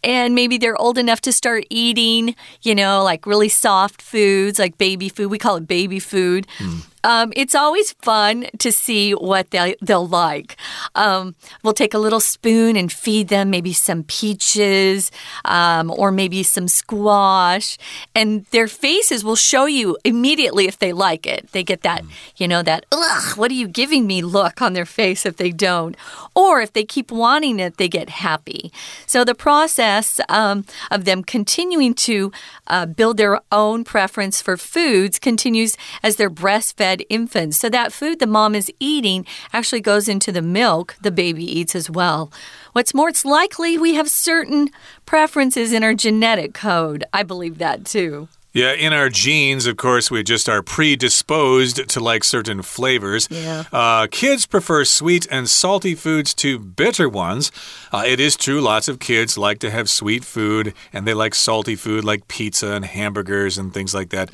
and 0.04 0.36
maybe 0.36 0.58
they're 0.58 0.80
old 0.80 0.98
enough 0.98 1.22
to 1.22 1.34
start 1.34 1.66
eating, 1.70 2.36
you 2.62 2.76
know, 2.76 3.04
like 3.04 3.26
really 3.26 3.50
soft 3.50 4.02
foods, 4.02 4.58
like 4.58 4.78
baby 4.78 5.10
food, 5.10 5.30
we 5.30 5.38
call 5.38 5.58
it 5.58 5.68
baby 5.68 6.00
food 6.00 6.29
food. 6.30 6.48
Mm. 6.60 6.89
Um, 7.04 7.34
it's 7.36 7.56
always 7.56 7.94
fun 7.94 8.48
to 8.60 8.72
see 8.72 9.12
what 9.14 9.52
they, 9.52 9.76
they'll 9.82 10.08
like. 10.08 10.56
Um, 10.96 11.36
we'll 11.64 11.74
take 11.74 11.94
a 11.94 12.00
little 12.00 12.20
spoon 12.20 12.76
and 12.76 12.92
feed 12.92 13.28
them 13.30 13.50
maybe 13.50 13.74
some 13.74 14.04
peaches 14.04 15.12
um, 15.46 15.92
or 15.92 16.12
maybe 16.12 16.44
some 16.44 16.68
squash, 16.68 17.78
and 18.16 18.46
their 18.48 18.68
faces 18.68 19.24
will 19.24 19.36
show 19.36 19.66
you 19.66 19.98
immediately 20.04 20.68
if 20.68 20.80
they 20.80 20.94
like 20.94 21.26
it. 21.26 21.52
They 21.52 21.64
get 21.64 21.82
that, 21.84 22.04
you 22.38 22.48
know, 22.48 22.62
that, 22.64 22.86
ugh, 22.92 23.38
what 23.38 23.52
are 23.52 23.56
you 23.56 23.68
giving 23.68 24.08
me 24.08 24.22
look 24.22 24.62
on 24.62 24.74
their 24.74 24.86
face 24.86 25.26
if 25.26 25.38
they 25.38 25.52
don't. 25.52 25.96
Or 26.36 26.62
if 26.62 26.74
they 26.74 26.84
keep 26.84 27.12
wanting 27.12 27.60
it, 27.60 27.78
they 27.78 27.88
get 27.88 28.10
happy. 28.10 28.72
So 29.06 29.24
the 29.24 29.36
process 29.36 30.20
um, 30.30 30.66
of 30.92 31.06
them 31.06 31.24
continuing 31.24 31.94
to 32.10 32.32
uh, 32.68 32.86
build 32.86 33.18
their 33.18 33.40
own 33.52 33.84
preference 33.84 34.42
for 34.42 34.58
foods 34.58 35.20
continues 35.20 35.78
as 36.04 36.16
they're 36.16 36.30
breastfed 36.30 36.89
infants. 37.10 37.58
So 37.58 37.70
that 37.70 37.94
food 37.94 38.20
the 38.20 38.28
mom 38.28 38.56
is 38.56 38.72
eating 38.80 39.26
actually 39.54 39.82
goes 39.82 40.08
into 40.08 40.32
the 40.32 40.42
milk 40.42 40.96
the 41.02 41.12
baby 41.12 41.44
eats 41.44 41.76
as 41.76 41.90
well. 41.90 42.32
What's 42.74 42.94
more, 42.94 43.10
it's 43.10 43.26
likely 43.26 43.78
we 43.78 43.96
have 43.96 44.10
certain 44.10 44.70
preferences 45.06 45.74
in 45.74 45.84
our 45.84 45.94
genetic 45.94 46.54
code. 46.54 47.04
I 47.14 47.24
believe 47.24 47.58
that 47.60 47.86
too. 47.86 48.28
Yeah, 48.52 48.74
in 48.74 48.94
our 48.94 49.10
genes, 49.10 49.68
of 49.68 49.78
course, 49.78 50.10
we 50.10 50.24
just 50.24 50.50
are 50.50 50.64
predisposed 50.64 51.88
to 51.88 52.00
like 52.00 52.24
certain 52.24 52.64
flavors. 52.64 53.28
Yeah. 53.30 53.66
Uh, 53.72 54.08
kids 54.10 54.48
prefer 54.48 54.86
sweet 54.86 55.28
and 55.30 55.48
salty 55.48 55.94
foods 55.94 56.34
to 56.36 56.58
bitter 56.58 57.08
ones. 57.08 57.52
Uh, 57.92 58.04
it 58.08 58.20
is 58.20 58.36
true, 58.36 58.60
lots 58.60 58.88
of 58.88 59.00
kids 59.00 59.38
like 59.38 59.60
to 59.60 59.70
have 59.70 59.88
sweet 59.88 60.24
food 60.26 60.74
and 60.92 61.06
they 61.06 61.14
like 61.14 61.36
salty 61.36 61.76
food 61.76 62.04
like 62.04 62.28
pizza 62.28 62.72
and 62.72 62.86
hamburgers 62.86 63.60
and 63.60 63.72
things 63.72 63.94
like 63.94 64.10
that. 64.10 64.32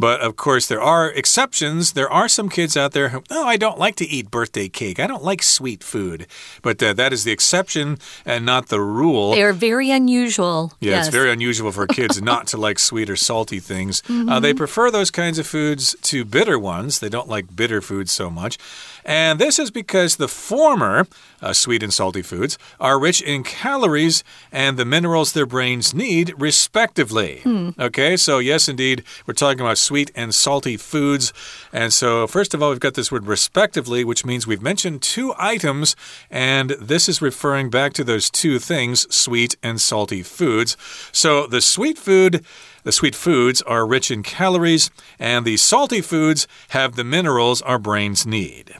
But 0.00 0.20
of 0.20 0.36
course, 0.36 0.66
there 0.66 0.80
are 0.80 1.10
exceptions. 1.10 1.92
There 1.92 2.10
are 2.10 2.28
some 2.28 2.48
kids 2.48 2.74
out 2.74 2.92
there 2.92 3.10
who, 3.10 3.22
oh, 3.30 3.46
I 3.46 3.58
don't 3.58 3.78
like 3.78 3.96
to 3.96 4.06
eat 4.06 4.30
birthday 4.30 4.68
cake. 4.70 4.98
I 4.98 5.06
don't 5.06 5.22
like 5.24 5.42
sweet 5.42 5.84
food. 5.84 6.26
But 6.62 6.82
uh, 6.82 6.94
that 6.94 7.12
is 7.12 7.24
the 7.24 7.32
exception 7.32 7.98
and 8.24 8.46
not 8.46 8.68
the 8.68 8.80
rule. 8.80 9.32
They 9.32 9.42
are 9.42 9.52
very 9.52 9.90
unusual. 9.90 10.72
Yeah, 10.80 10.92
yes. 10.92 11.06
it's 11.08 11.14
very 11.14 11.30
unusual 11.30 11.70
for 11.70 11.86
kids 11.86 12.22
not 12.32 12.46
to 12.48 12.56
like 12.56 12.78
sweet 12.78 13.10
or 13.10 13.16
salty 13.16 13.57
salty 13.58 13.74
things. 13.74 14.02
Mm 14.02 14.26
-hmm. 14.26 14.32
uh, 14.32 14.40
they 14.40 14.54
prefer 14.54 14.90
those 14.90 15.10
kinds 15.10 15.38
of 15.38 15.46
foods 15.46 15.96
to 16.10 16.24
bitter 16.24 16.58
ones. 16.58 16.98
They 16.98 17.10
don't 17.10 17.34
like 17.34 17.54
bitter 17.54 17.82
foods 17.82 18.12
so 18.12 18.30
much. 18.30 18.58
And 19.04 19.38
this 19.38 19.58
is 19.58 19.70
because 19.70 20.16
the 20.16 20.28
former, 20.28 21.06
uh, 21.40 21.52
sweet 21.52 21.82
and 21.82 21.94
salty 21.94 22.22
foods, 22.22 22.58
are 22.78 23.00
rich 23.00 23.22
in 23.22 23.42
calories 23.42 24.24
and 24.52 24.76
the 24.76 24.84
minerals 24.84 25.32
their 25.32 25.46
brains 25.46 25.94
need, 25.94 26.34
respectively. 26.38 27.40
Hmm. 27.42 27.70
Okay, 27.78 28.16
so 28.16 28.38
yes, 28.38 28.68
indeed, 28.68 29.02
we're 29.26 29.34
talking 29.34 29.60
about 29.60 29.78
sweet 29.78 30.10
and 30.14 30.34
salty 30.34 30.76
foods. 30.76 31.32
And 31.72 31.92
so, 31.92 32.26
first 32.26 32.54
of 32.54 32.62
all, 32.62 32.70
we've 32.70 32.80
got 32.80 32.94
this 32.94 33.10
word 33.10 33.26
respectively, 33.26 34.04
which 34.04 34.24
means 34.24 34.46
we've 34.46 34.62
mentioned 34.62 35.00
two 35.00 35.32
items, 35.38 35.96
and 36.30 36.70
this 36.88 37.08
is 37.08 37.22
referring 37.22 37.70
back 37.70 37.94
to 37.94 38.04
those 38.04 38.30
two 38.30 38.58
things 38.58 39.06
sweet 39.14 39.56
and 39.62 39.80
salty 39.80 40.22
foods. 40.22 40.76
So, 41.12 41.46
the 41.46 41.60
sweet 41.60 41.98
food. 41.98 42.44
The 42.88 42.92
sweet 42.92 43.14
foods 43.14 43.60
are 43.60 43.86
rich 43.86 44.10
in 44.10 44.22
calories, 44.22 44.90
and 45.18 45.44
the 45.44 45.58
salty 45.58 46.00
foods 46.00 46.48
have 46.68 46.96
the 46.96 47.04
minerals 47.04 47.60
our 47.60 47.78
brains 47.78 48.26
need. 48.26 48.76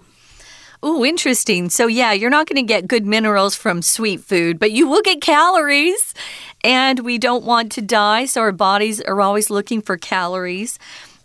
Oh, 0.82 1.04
interesting. 1.04 1.68
So, 1.68 1.88
yeah, 1.88 2.12
you're 2.12 2.30
not 2.30 2.46
going 2.46 2.56
to 2.56 2.62
get 2.62 2.88
good 2.88 3.04
minerals 3.04 3.54
from 3.54 3.82
sweet 3.82 4.20
food, 4.20 4.58
but 4.58 4.70
you 4.70 4.88
will 4.88 5.02
get 5.02 5.20
calories. 5.20 6.14
And 6.64 7.00
we 7.00 7.18
don't 7.18 7.44
want 7.44 7.70
to 7.72 7.82
die, 7.82 8.24
so 8.24 8.40
our 8.40 8.50
bodies 8.50 9.02
are 9.02 9.20
always 9.20 9.50
looking 9.50 9.82
for 9.82 9.98
calories 9.98 10.78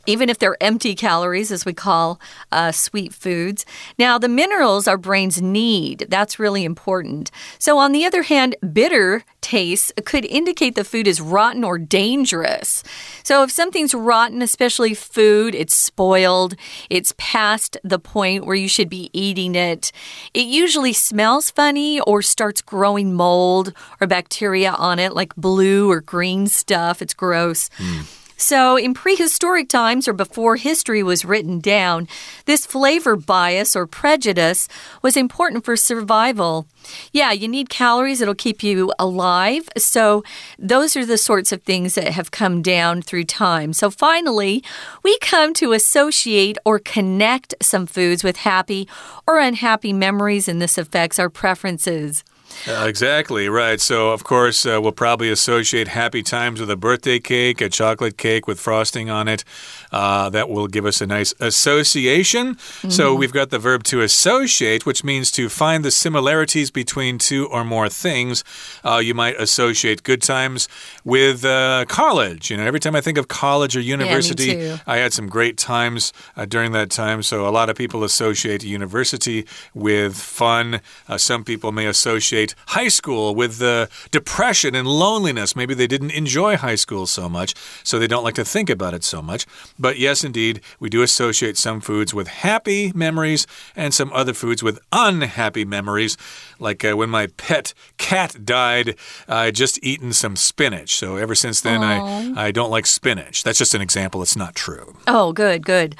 even 0.06 0.30
if 0.30 0.38
they're 0.40 0.62
empty 0.62 0.96
calories, 0.96 1.52
as 1.52 1.66
we 1.66 1.74
call 1.74 2.20
uh, 2.52 2.72
sweet 2.72 3.14
foods. 3.14 3.66
Now, 3.98 4.18
the 4.18 4.28
minerals 4.28 4.88
our 4.88 4.98
brains 4.98 5.42
need, 5.42 6.08
that's 6.10 6.40
really 6.40 6.64
important. 6.64 7.32
So, 7.60 7.78
on 7.78 7.92
the 7.92 8.06
other 8.06 8.24
hand, 8.24 8.56
bitter 8.74 9.24
tastes 9.42 9.92
could 10.06 10.26
indicate 10.26 10.76
the 10.76 10.84
food 10.84 11.08
is 11.08 11.22
rotten 11.22 11.64
or 11.64 11.78
dangerous. 11.78 12.84
So, 13.24 13.44
if 13.44 13.52
something's 13.52 13.94
rotten, 13.94 14.42
especially 14.42 14.94
food, 14.94 15.56
it's 15.56 15.76
spoiled, 15.76 16.56
it's 16.90 17.14
past 17.18 17.78
the 17.84 18.00
point 18.00 18.46
where 18.46 18.56
you 18.56 18.68
should 18.68 18.90
be 18.90 19.10
eating 19.14 19.56
it, 19.56 19.92
it 20.34 20.46
usually 20.46 20.94
smells 20.94 21.50
funny 21.50 22.00
or 22.02 22.22
starts 22.22 22.62
growing 22.62 23.14
mold 23.14 23.74
or 24.02 24.08
bacteria 24.08 24.72
on 24.72 25.00
it, 25.00 25.14
like 25.14 25.36
blue 25.36 25.90
or 25.90 26.02
green 26.02 26.48
stuff. 26.48 27.02
It's 27.02 27.14
gross. 27.14 27.70
Mm. 27.78 28.20
So, 28.38 28.78
in 28.78 28.94
prehistoric 28.94 29.70
times 29.70 30.08
or 30.08 30.14
before 30.14 30.56
history 30.56 31.04
was 31.04 31.26
written 31.26 31.60
down, 31.60 32.08
this 32.46 32.66
flavor 32.66 33.16
bias 33.16 33.76
or 33.76 33.88
prejudice 33.88 34.68
was 35.02 35.16
important 35.16 35.64
for 35.64 35.76
survival. 35.76 36.68
Yeah, 37.12 37.32
you 37.32 37.48
need 37.48 37.70
calories, 37.70 38.22
it'll 38.22 38.36
keep 38.36 38.64
you 38.64 38.92
alive. 39.00 39.70
So, 39.78 40.24
those 40.58 40.96
are 40.98 41.06
the 41.06 41.18
sorts 41.18 41.52
of 41.52 41.64
things 41.64 41.96
that 41.96 42.10
have 42.10 42.32
come 42.32 42.62
down 42.62 43.02
through 43.02 43.26
time. 43.26 43.72
So, 43.74 43.90
finally, 43.90 44.64
we 45.04 45.18
come 45.20 45.54
to 45.56 45.74
associate 45.74 46.58
or 46.66 46.80
connect 46.80 47.54
some 47.62 47.86
foods 47.86 48.24
with 48.24 48.38
happy 48.38 48.88
or 49.28 49.40
unhappy 49.40 49.94
memories, 49.94 50.48
and 50.48 50.62
this 50.62 50.78
affects 50.78 51.20
our 51.20 51.30
preferences. 51.30 52.24
Uh, 52.68 52.86
exactly, 52.88 53.50
right. 53.50 53.82
So, 53.82 54.12
of 54.12 54.24
course, 54.24 54.66
uh, 54.66 54.80
we'll 54.82 54.94
probably 54.94 55.30
associate 55.30 55.90
happy 55.90 56.24
times 56.24 56.60
with 56.60 56.70
a 56.70 56.78
birthday 56.78 57.20
cake, 57.20 57.62
a 57.62 57.70
chocolate 57.70 58.18
cake 58.18 58.48
with 58.48 58.60
frosting 58.60 59.10
on 59.10 59.28
it. 59.28 59.44
Uh, 59.92 60.30
that 60.30 60.50
will 60.50 60.68
give 60.68 60.86
us 60.86 61.02
a 61.02 61.06
nice 61.06 61.36
association. 61.40 62.48
Mm 62.48 62.56
-hmm. 62.56 62.92
So, 62.92 63.04
mm-hmm. 63.04 63.20
we've 63.20 63.40
got 63.40 63.50
the 63.50 63.60
verb 63.60 63.84
to 63.84 64.02
associate, 64.02 64.86
which 64.86 65.04
means 65.04 65.32
to 65.32 65.50
find 65.50 65.84
the 65.84 65.92
similarities 65.92 66.72
between 66.72 67.18
two 67.18 67.46
or 67.46 67.64
more 67.64 67.90
things. 67.90 68.44
Uh, 68.84 69.00
you 69.00 69.14
might 69.14 69.40
associate 69.40 70.02
good 70.04 70.22
times 70.22 70.68
with 71.04 71.44
uh, 71.44 71.84
college. 71.88 72.50
You 72.50 72.58
know, 72.58 72.68
every 72.68 72.80
time 72.80 72.98
I 72.98 73.02
think 73.02 73.18
of 73.18 73.28
college 73.28 73.78
or 73.78 73.82
university, 73.82 74.56
yeah, 74.56 74.96
I 74.96 74.98
had 75.04 75.14
some 75.14 75.28
great 75.30 75.58
times 75.58 76.14
uh, 76.38 76.46
during 76.48 76.74
that 76.74 76.90
time. 76.90 77.24
So, 77.24 77.36
a 77.46 77.52
lot 77.60 77.70
of 77.70 77.76
people 77.76 78.04
associate 78.04 78.66
university 78.66 79.46
with 79.74 80.14
fun. 80.16 80.80
some 81.18 81.44
people 81.44 81.72
may 81.72 81.88
associate 81.88 82.43
associate 82.44 82.56
high 82.74 82.90
school 82.90 83.36
with 83.36 83.60
the 83.60 83.90
depression 84.12 84.76
and 84.76 84.88
loneliness. 84.88 85.56
Maybe 85.56 85.74
they 85.74 85.88
didn't 85.88 86.12
enjoy 86.12 86.58
high 86.58 86.76
school 86.76 87.06
so 87.06 87.30
much, 87.30 87.54
so 87.84 88.00
they 88.00 88.08
don't 88.08 88.24
like 88.24 88.36
to 88.36 88.46
think 88.46 88.70
about 88.70 88.94
it 88.94 89.04
so 89.04 89.22
much. 89.22 89.46
But 89.80 89.98
yes, 89.98 90.24
indeed, 90.24 90.62
we 90.80 90.90
do 90.90 91.02
associate 91.04 91.58
some 91.58 91.82
foods 91.82 92.14
with 92.14 92.28
happy 92.28 92.92
memories 92.96 93.48
and 93.76 93.94
some 93.94 94.12
other 94.14 94.34
foods 94.34 94.64
with 94.64 94.80
unhappy 94.92 95.66
memories. 95.66 96.18
Like 96.60 96.84
uh, 96.84 96.96
when 96.96 97.10
my 97.10 97.28
pet 97.38 97.74
cat 97.98 98.36
died, 98.44 98.96
I 99.28 99.52
just 99.52 99.80
eaten 99.84 100.14
some 100.14 100.36
spinach. 100.36 100.96
So 100.96 101.18
ever 101.18 101.36
since 101.36 101.62
then, 101.62 101.84
I, 101.84 102.48
I 102.48 102.52
don't 102.52 102.72
like 102.72 102.86
spinach. 102.86 103.44
That's 103.44 103.60
just 103.60 103.76
an 103.76 103.82
example. 103.82 104.22
It's 104.22 104.36
not 104.36 104.56
true. 104.56 104.96
Oh, 105.08 105.34
good, 105.34 105.66
good. 105.66 105.96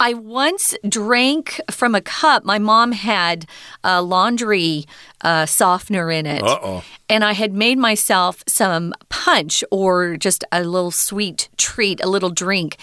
I 0.00 0.14
once 0.14 0.74
drank 0.88 1.60
from 1.70 1.94
a 1.94 2.00
cup 2.00 2.44
my 2.44 2.58
mom 2.58 2.92
had 2.92 3.46
a 3.82 4.02
laundry 4.02 4.86
uh, 5.22 5.46
softener 5.46 6.10
in 6.10 6.26
it. 6.26 6.42
Uh 6.42 6.58
oh. 6.62 6.84
And 7.08 7.24
I 7.24 7.32
had 7.32 7.52
made 7.52 7.78
myself 7.78 8.42
some 8.48 8.92
punch 9.08 9.62
or 9.70 10.16
just 10.16 10.44
a 10.50 10.64
little 10.64 10.90
sweet 10.90 11.48
treat, 11.56 12.02
a 12.02 12.08
little 12.08 12.30
drink. 12.30 12.78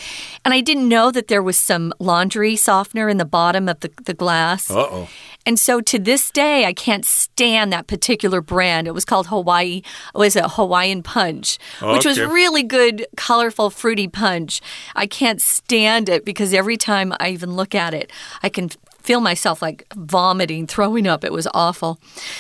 And 0.46 0.54
I 0.54 0.62
didn't 0.62 0.88
know 0.88 1.12
that 1.12 1.28
there 1.28 1.44
was 1.44 1.58
some 1.58 1.94
laundry 2.00 2.56
softener 2.56 3.10
in 3.10 3.18
the 3.18 3.26
bottom 3.26 3.68
of 3.68 3.82
the, 3.82 3.92
the 4.06 4.14
glass. 4.14 4.72
Uh 4.72 4.88
oh. 4.90 5.10
And 5.46 5.60
so 5.60 5.82
to 5.82 6.00
this 6.00 6.32
day, 6.32 6.66
I 6.66 6.74
can't 6.74 7.06
stand 7.06 7.74
that 7.74 7.88
particular 7.88 8.42
brand. 8.42 8.88
It 8.88 8.94
was 8.94 9.04
called 9.04 9.28
Hawaii, 9.28 9.82
it 10.16 10.18
was 10.18 10.36
a 10.36 10.48
Hawaiian 10.48 11.04
punch, 11.04 11.60
okay. 11.82 11.92
which 11.92 12.06
was 12.06 12.20
really 12.20 12.64
good, 12.64 13.06
colorful, 13.18 13.70
fruity 13.70 14.08
punch. 14.08 14.62
I 14.96 15.06
can't 15.06 15.42
stand 15.42 16.08
it 16.08 16.24
because 16.24 16.54
every 16.54 16.78
time 16.78 17.14
I 17.20 17.30
even 17.30 17.56
look 17.56 17.76
at 17.76 17.94
it, 17.94 18.12
I 18.42 18.50
can 18.50 18.70
feel 19.04 19.20
myself 19.20 19.62
like 19.62 19.86
vomiting, 19.96 20.66
throwing 20.66 21.06
up. 21.08 21.24
It 21.24 21.32
was 21.32 21.48
awful. 21.54 22.00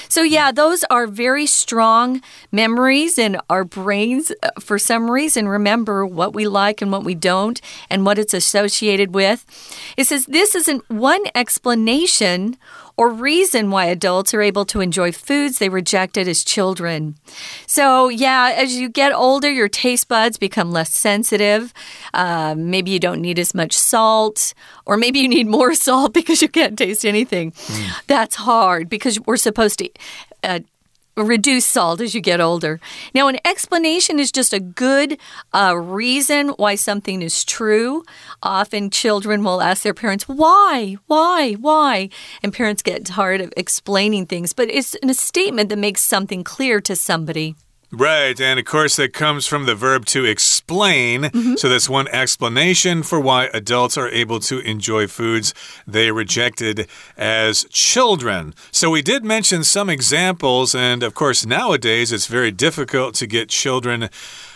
So, 0.09 0.23
yeah, 0.23 0.51
those 0.51 0.83
are 0.85 1.07
very 1.07 1.45
strong 1.45 2.21
memories 2.51 3.17
in 3.17 3.37
our 3.49 3.63
brains 3.63 4.31
uh, 4.41 4.49
for 4.59 4.79
some 4.79 5.11
reason. 5.11 5.47
Remember 5.47 6.05
what 6.05 6.33
we 6.33 6.47
like 6.47 6.81
and 6.81 6.91
what 6.91 7.03
we 7.03 7.15
don't 7.15 7.59
and 7.89 8.05
what 8.05 8.17
it's 8.17 8.33
associated 8.33 9.13
with. 9.13 9.45
It 9.97 10.07
says 10.07 10.25
this 10.25 10.55
isn't 10.55 10.89
one 10.89 11.23
explanation 11.35 12.57
or 12.95 13.09
reason 13.09 13.71
why 13.71 13.85
adults 13.85 14.33
are 14.33 14.41
able 14.41 14.65
to 14.65 14.79
enjoy 14.79 15.11
foods 15.11 15.57
they 15.57 15.69
rejected 15.69 16.27
as 16.27 16.43
children. 16.43 17.15
So, 17.65 18.09
yeah, 18.09 18.53
as 18.55 18.75
you 18.75 18.89
get 18.89 19.13
older, 19.13 19.51
your 19.51 19.67
taste 19.69 20.07
buds 20.07 20.37
become 20.37 20.71
less 20.71 20.93
sensitive. 20.93 21.73
Uh, 22.13 22.55
maybe 22.57 22.91
you 22.91 22.99
don't 22.99 23.21
need 23.21 23.39
as 23.39 23.55
much 23.55 23.73
salt, 23.73 24.53
or 24.85 24.97
maybe 24.97 25.19
you 25.19 25.27
need 25.27 25.47
more 25.47 25.73
salt 25.87 26.13
because 26.13 26.41
you 26.41 26.49
can't 26.49 26.77
taste 26.77 27.05
anything. 27.05 27.51
Mm. 27.51 28.01
That's 28.07 28.35
hard 28.35 28.89
because 28.89 29.19
we're 29.21 29.37
supposed 29.37 29.79
to 29.79 29.89
uh, 30.43 30.59
reduce 31.15 31.65
salt 31.65 32.01
as 32.01 32.15
you 32.15 32.21
get 32.21 32.41
older. 32.41 32.79
Now, 33.13 33.27
an 33.27 33.37
explanation 33.45 34.19
is 34.19 34.31
just 34.31 34.53
a 34.53 34.59
good 34.59 35.19
uh, 35.53 35.75
reason 35.77 36.49
why 36.49 36.75
something 36.75 37.21
is 37.21 37.45
true. 37.45 38.03
Often 38.41 38.89
children 38.91 39.43
will 39.43 39.61
ask 39.61 39.83
their 39.83 39.93
parents, 39.93 40.27
why, 40.27 40.97
why, 41.07 41.53
why? 41.53 42.09
And 42.41 42.53
parents 42.53 42.81
get 42.81 43.05
tired 43.05 43.41
of 43.41 43.53
explaining 43.55 44.25
things, 44.25 44.53
but 44.53 44.69
it's 44.69 44.95
a 45.03 45.13
statement 45.13 45.69
that 45.69 45.77
makes 45.77 46.01
something 46.01 46.43
clear 46.43 46.81
to 46.81 46.95
somebody. 46.95 47.55
Right, 47.95 48.39
and 48.41 48.59
of 48.59 48.65
course, 48.65 48.95
that 48.95 49.13
comes 49.13 49.45
from 49.45 49.67
the 49.67 49.75
verb 49.75 50.05
to 50.07 50.25
explain. 50.25 51.21
Mm 51.21 51.29
-hmm. 51.29 51.57
So 51.57 51.69
that's 51.69 51.89
one 51.89 52.09
explanation 52.09 53.03
for 53.03 53.19
why 53.19 53.49
adults 53.53 53.97
are 53.97 54.21
able 54.21 54.39
to 54.39 54.59
enjoy 54.59 55.07
foods 55.07 55.53
they 55.91 56.11
rejected 56.11 56.87
as 57.17 57.65
children. 57.69 58.53
So 58.71 58.89
we 58.89 59.01
did 59.01 59.23
mention 59.23 59.63
some 59.63 59.93
examples, 59.93 60.75
and 60.75 61.03
of 61.03 61.13
course, 61.13 61.47
nowadays 61.47 62.11
it's 62.11 62.27
very 62.27 62.51
difficult 62.51 63.19
to 63.19 63.25
get 63.27 63.51
children 63.51 64.09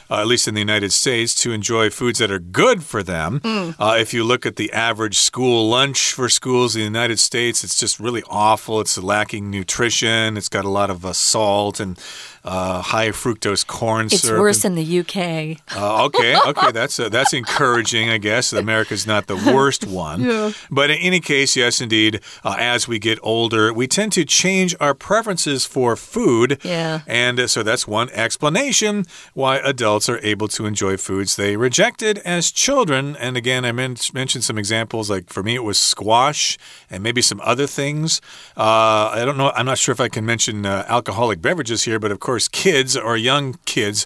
uh, 0.09 0.21
at 0.21 0.27
least 0.27 0.47
in 0.47 0.53
the 0.53 0.61
United 0.61 0.91
States, 0.91 1.35
to 1.35 1.51
enjoy 1.51 1.89
foods 1.89 2.19
that 2.19 2.31
are 2.31 2.39
good 2.39 2.83
for 2.83 3.03
them. 3.03 3.39
Mm. 3.41 3.75
Uh, 3.77 3.97
if 3.99 4.13
you 4.13 4.23
look 4.23 4.45
at 4.45 4.55
the 4.55 4.71
average 4.71 5.17
school 5.17 5.69
lunch 5.69 6.13
for 6.13 6.29
schools 6.29 6.75
in 6.75 6.79
the 6.79 6.85
United 6.85 7.19
States, 7.19 7.63
it's 7.63 7.77
just 7.77 7.99
really 7.99 8.23
awful. 8.29 8.79
It's 8.79 8.97
lacking 8.97 9.51
nutrition. 9.51 10.37
It's 10.37 10.49
got 10.49 10.65
a 10.65 10.69
lot 10.69 10.89
of 10.89 11.05
uh, 11.05 11.13
salt 11.13 11.79
and 11.79 11.99
uh, 12.47 12.81
high 12.81 13.09
fructose 13.09 13.67
corn 13.67 14.05
it's 14.05 14.21
syrup. 14.21 14.35
It's 14.37 14.41
worse 14.41 14.65
in 14.65 14.75
the 14.75 14.99
UK. 15.01 15.59
Uh, 15.75 16.05
okay, 16.05 16.37
okay, 16.47 16.71
that's 16.71 16.97
uh, 16.97 17.09
that's 17.09 17.33
encouraging. 17.33 18.09
I 18.09 18.17
guess 18.17 18.53
America's 18.53 19.05
not 19.05 19.27
the 19.27 19.35
worst 19.35 19.85
one. 20.07 20.21
yeah. 20.21 20.51
But 20.71 20.89
in 20.89 20.97
any 20.97 21.19
case, 21.19 21.57
yes, 21.57 21.81
indeed. 21.81 22.21
Uh, 22.45 22.55
as 22.57 22.87
we 22.87 22.99
get 22.99 23.19
older, 23.21 23.73
we 23.73 23.85
tend 23.85 24.13
to 24.13 24.23
change 24.23 24.73
our 24.79 24.93
preferences 24.93 25.65
for 25.65 25.97
food. 25.97 26.59
Yeah. 26.63 27.01
And 27.05 27.37
uh, 27.37 27.47
so 27.47 27.63
that's 27.63 27.85
one 27.85 28.09
explanation 28.11 29.05
why 29.33 29.57
adults 29.57 30.07
are 30.07 30.19
able 30.19 30.47
to 30.49 30.65
enjoy 30.65 30.95
foods 30.95 31.35
they 31.35 31.57
rejected 31.57 32.19
as 32.19 32.49
children. 32.49 33.17
And 33.17 33.35
again, 33.35 33.65
I 33.65 33.73
men 33.73 33.97
mentioned 34.13 34.45
some 34.45 34.57
examples. 34.57 35.09
Like 35.09 35.29
for 35.29 35.43
me, 35.43 35.55
it 35.55 35.65
was 35.65 35.77
squash 35.77 36.57
and 36.89 37.03
maybe 37.03 37.21
some 37.21 37.41
other 37.43 37.67
things. 37.67 38.21
Uh, 38.55 39.11
I 39.11 39.23
don't 39.25 39.37
know. 39.37 39.51
I'm 39.53 39.65
not 39.65 39.77
sure 39.77 39.91
if 39.91 39.99
I 39.99 40.07
can 40.07 40.25
mention 40.25 40.65
alcoholic 40.65 41.41
beverages 41.41 41.83
here, 41.83 41.99
but 41.99 42.11
of 42.11 42.21
course 42.21 42.36
course, 42.37 42.47
kids 42.47 42.95
or 42.95 43.17
young 43.17 43.55
kids 43.65 44.05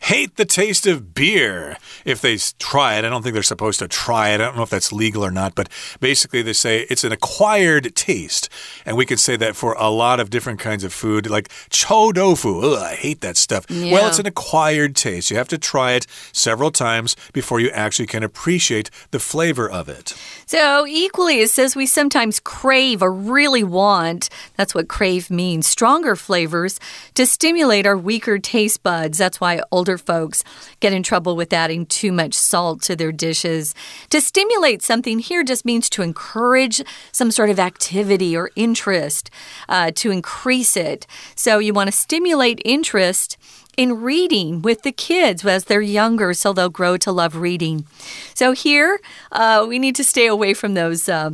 hate 0.00 0.36
the 0.36 0.44
taste 0.44 0.86
of 0.86 1.14
beer. 1.14 1.76
If 2.04 2.20
they 2.20 2.38
try 2.58 2.96
it, 2.98 3.04
I 3.04 3.08
don't 3.08 3.22
think 3.22 3.34
they're 3.34 3.42
supposed 3.42 3.78
to 3.80 3.88
try 3.88 4.30
it. 4.30 4.34
I 4.34 4.38
don't 4.38 4.56
know 4.56 4.62
if 4.62 4.70
that's 4.70 4.92
legal 4.92 5.24
or 5.24 5.30
not, 5.30 5.54
but 5.54 5.68
basically 6.00 6.42
they 6.42 6.52
say 6.52 6.86
it's 6.90 7.04
an 7.04 7.12
acquired 7.12 7.94
taste. 7.94 8.48
And 8.86 8.96
we 8.96 9.06
could 9.06 9.20
say 9.20 9.36
that 9.36 9.56
for 9.56 9.74
a 9.74 9.88
lot 9.88 10.20
of 10.20 10.30
different 10.30 10.60
kinds 10.60 10.84
of 10.84 10.92
food, 10.92 11.28
like 11.28 11.50
chou 11.70 12.12
tofu. 12.12 12.60
Ugh, 12.60 12.82
I 12.82 12.94
hate 12.94 13.20
that 13.20 13.36
stuff. 13.36 13.66
Yeah. 13.68 13.92
Well, 13.92 14.08
it's 14.08 14.18
an 14.18 14.26
acquired 14.26 14.96
taste. 14.96 15.30
You 15.30 15.36
have 15.36 15.48
to 15.48 15.58
try 15.58 15.92
it 15.92 16.06
several 16.32 16.70
times 16.70 17.16
before 17.32 17.60
you 17.60 17.70
actually 17.70 18.06
can 18.06 18.22
appreciate 18.22 18.90
the 19.10 19.18
flavor 19.18 19.68
of 19.68 19.88
it. 19.88 20.14
So, 20.46 20.86
equally, 20.86 21.40
it 21.40 21.50
says 21.50 21.76
we 21.76 21.86
sometimes 21.86 22.40
crave 22.40 23.02
or 23.02 23.12
really 23.12 23.64
want, 23.64 24.30
that's 24.56 24.74
what 24.74 24.88
crave 24.88 25.30
means, 25.30 25.66
stronger 25.66 26.16
flavors 26.16 26.80
to 27.14 27.26
stimulate 27.26 27.86
our 27.86 27.96
weaker 27.96 28.38
taste 28.38 28.82
buds. 28.82 29.18
That's 29.18 29.40
why 29.40 29.60
older 29.70 29.87
folks 29.96 30.44
get 30.80 30.92
in 30.92 31.02
trouble 31.02 31.36
with 31.36 31.52
adding 31.52 31.86
too 31.86 32.12
much 32.12 32.34
salt 32.34 32.82
to 32.82 32.96
their 32.96 33.12
dishes. 33.12 33.74
To 34.10 34.20
stimulate 34.20 34.82
something 34.82 35.20
here 35.20 35.42
just 35.42 35.64
means 35.64 35.88
to 35.90 36.02
encourage 36.02 36.82
some 37.12 37.30
sort 37.30 37.48
of 37.48 37.58
activity 37.58 38.36
or 38.36 38.50
interest, 38.56 39.30
uh, 39.68 39.92
to 39.94 40.10
increase 40.10 40.76
it. 40.76 41.06
So, 41.34 41.58
you 41.60 41.72
want 41.72 41.88
to 41.88 41.96
stimulate 41.96 42.60
interest 42.64 43.38
in 43.78 44.02
reading 44.02 44.60
with 44.60 44.82
the 44.82 44.90
kids 44.90 45.46
as 45.46 45.64
they're 45.64 45.80
younger, 45.80 46.34
so 46.34 46.52
they'll 46.52 46.68
grow 46.68 46.96
to 46.96 47.12
love 47.12 47.36
reading. 47.36 47.86
So 48.34 48.50
here, 48.50 48.98
uh, 49.30 49.64
we 49.68 49.78
need 49.78 49.94
to 49.94 50.04
stay 50.04 50.26
away 50.26 50.52
from 50.52 50.74
those. 50.74 51.08
Uh, 51.08 51.30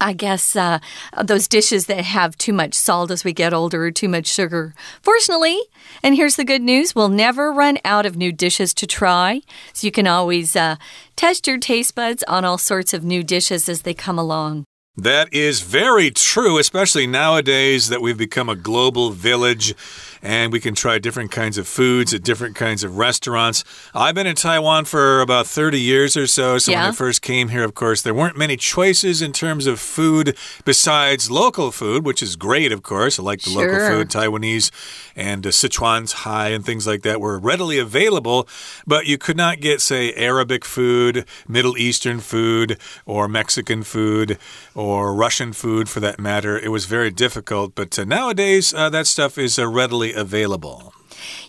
I 0.00 0.12
guess 0.12 0.56
uh, 0.56 0.80
those 1.22 1.46
dishes 1.46 1.86
that 1.86 2.04
have 2.04 2.36
too 2.36 2.52
much 2.52 2.74
salt 2.74 3.10
as 3.10 3.24
we 3.24 3.32
get 3.32 3.54
older 3.54 3.84
or 3.84 3.90
too 3.92 4.08
much 4.08 4.26
sugar. 4.26 4.74
Fortunately, 5.00 5.60
and 6.02 6.16
here's 6.16 6.36
the 6.36 6.44
good 6.44 6.62
news 6.62 6.94
we'll 6.94 7.08
never 7.08 7.52
run 7.52 7.78
out 7.84 8.04
of 8.04 8.16
new 8.16 8.32
dishes 8.32 8.74
to 8.74 8.86
try. 8.86 9.42
So 9.72 9.86
you 9.86 9.92
can 9.92 10.08
always 10.08 10.56
uh, 10.56 10.76
test 11.14 11.46
your 11.46 11.58
taste 11.58 11.94
buds 11.94 12.24
on 12.24 12.44
all 12.44 12.58
sorts 12.58 12.92
of 12.92 13.04
new 13.04 13.22
dishes 13.22 13.68
as 13.68 13.82
they 13.82 13.94
come 13.94 14.18
along. 14.18 14.64
That 14.96 15.32
is 15.32 15.62
very 15.62 16.10
true, 16.10 16.58
especially 16.58 17.06
nowadays 17.06 17.88
that 17.88 18.02
we've 18.02 18.18
become 18.18 18.50
a 18.50 18.56
global 18.56 19.10
village 19.10 19.74
and 20.22 20.52
we 20.52 20.60
can 20.60 20.74
try 20.74 20.98
different 20.98 21.30
kinds 21.32 21.58
of 21.58 21.66
foods 21.66 22.14
at 22.14 22.22
different 22.22 22.54
kinds 22.54 22.84
of 22.84 22.96
restaurants. 22.96 23.64
I've 23.92 24.14
been 24.14 24.26
in 24.26 24.36
Taiwan 24.36 24.84
for 24.84 25.20
about 25.20 25.46
30 25.46 25.80
years 25.80 26.16
or 26.16 26.26
so. 26.26 26.58
So 26.58 26.70
yeah. 26.70 26.82
when 26.82 26.90
I 26.90 26.94
first 26.94 27.22
came 27.22 27.48
here, 27.48 27.64
of 27.64 27.74
course, 27.74 28.02
there 28.02 28.14
weren't 28.14 28.38
many 28.38 28.56
choices 28.56 29.20
in 29.20 29.32
terms 29.32 29.66
of 29.66 29.80
food 29.80 30.36
besides 30.64 31.30
local 31.30 31.72
food, 31.72 32.04
which 32.04 32.22
is 32.22 32.36
great, 32.36 32.70
of 32.70 32.82
course. 32.82 33.18
I 33.18 33.22
like 33.22 33.42
the 33.42 33.50
sure. 33.50 33.72
local 33.72 33.88
food, 33.88 34.08
Taiwanese 34.08 34.70
and 35.16 35.46
uh, 35.46 35.50
Sichuan's 35.50 36.12
high 36.12 36.48
and 36.48 36.64
things 36.64 36.86
like 36.86 37.02
that 37.02 37.20
were 37.20 37.38
readily 37.38 37.78
available, 37.78 38.48
but 38.86 39.06
you 39.06 39.18
could 39.18 39.36
not 39.36 39.60
get, 39.60 39.80
say, 39.80 40.12
Arabic 40.14 40.64
food, 40.64 41.26
Middle 41.48 41.76
Eastern 41.76 42.20
food, 42.20 42.78
or 43.06 43.28
Mexican 43.28 43.82
food, 43.82 44.38
or 44.74 45.14
Russian 45.14 45.52
food 45.52 45.88
for 45.88 46.00
that 46.00 46.18
matter. 46.18 46.58
It 46.58 46.68
was 46.68 46.86
very 46.86 47.10
difficult, 47.10 47.74
but 47.74 47.98
uh, 47.98 48.04
nowadays 48.04 48.72
uh, 48.72 48.88
that 48.90 49.06
stuff 49.06 49.38
is 49.38 49.58
uh, 49.58 49.66
readily 50.12 50.20
available. 50.20 50.94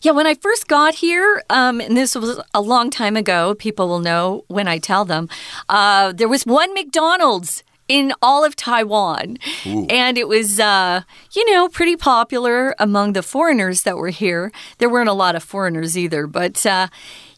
Yeah, 0.01 0.11
when 0.11 0.27
I 0.27 0.35
first 0.35 0.67
got 0.67 0.95
here, 0.95 1.43
um, 1.49 1.79
and 1.79 1.95
this 1.95 2.15
was 2.15 2.39
a 2.53 2.61
long 2.61 2.89
time 2.89 3.15
ago, 3.15 3.55
people 3.55 3.87
will 3.87 3.99
know 3.99 4.43
when 4.47 4.67
I 4.67 4.77
tell 4.77 5.05
them, 5.05 5.29
uh, 5.69 6.11
there 6.11 6.27
was 6.27 6.45
one 6.45 6.73
McDonald's 6.73 7.63
in 7.87 8.13
all 8.21 8.45
of 8.45 8.55
Taiwan. 8.55 9.37
Ooh. 9.65 9.85
And 9.89 10.17
it 10.17 10.27
was, 10.27 10.59
uh, 10.59 11.01
you 11.33 11.51
know, 11.51 11.69
pretty 11.69 11.95
popular 11.95 12.75
among 12.79 13.13
the 13.13 13.23
foreigners 13.23 13.83
that 13.83 13.97
were 13.97 14.09
here. 14.09 14.51
There 14.77 14.89
weren't 14.89 15.09
a 15.09 15.13
lot 15.13 15.35
of 15.35 15.43
foreigners 15.43 15.97
either, 15.97 16.27
but. 16.27 16.65
Uh, 16.65 16.87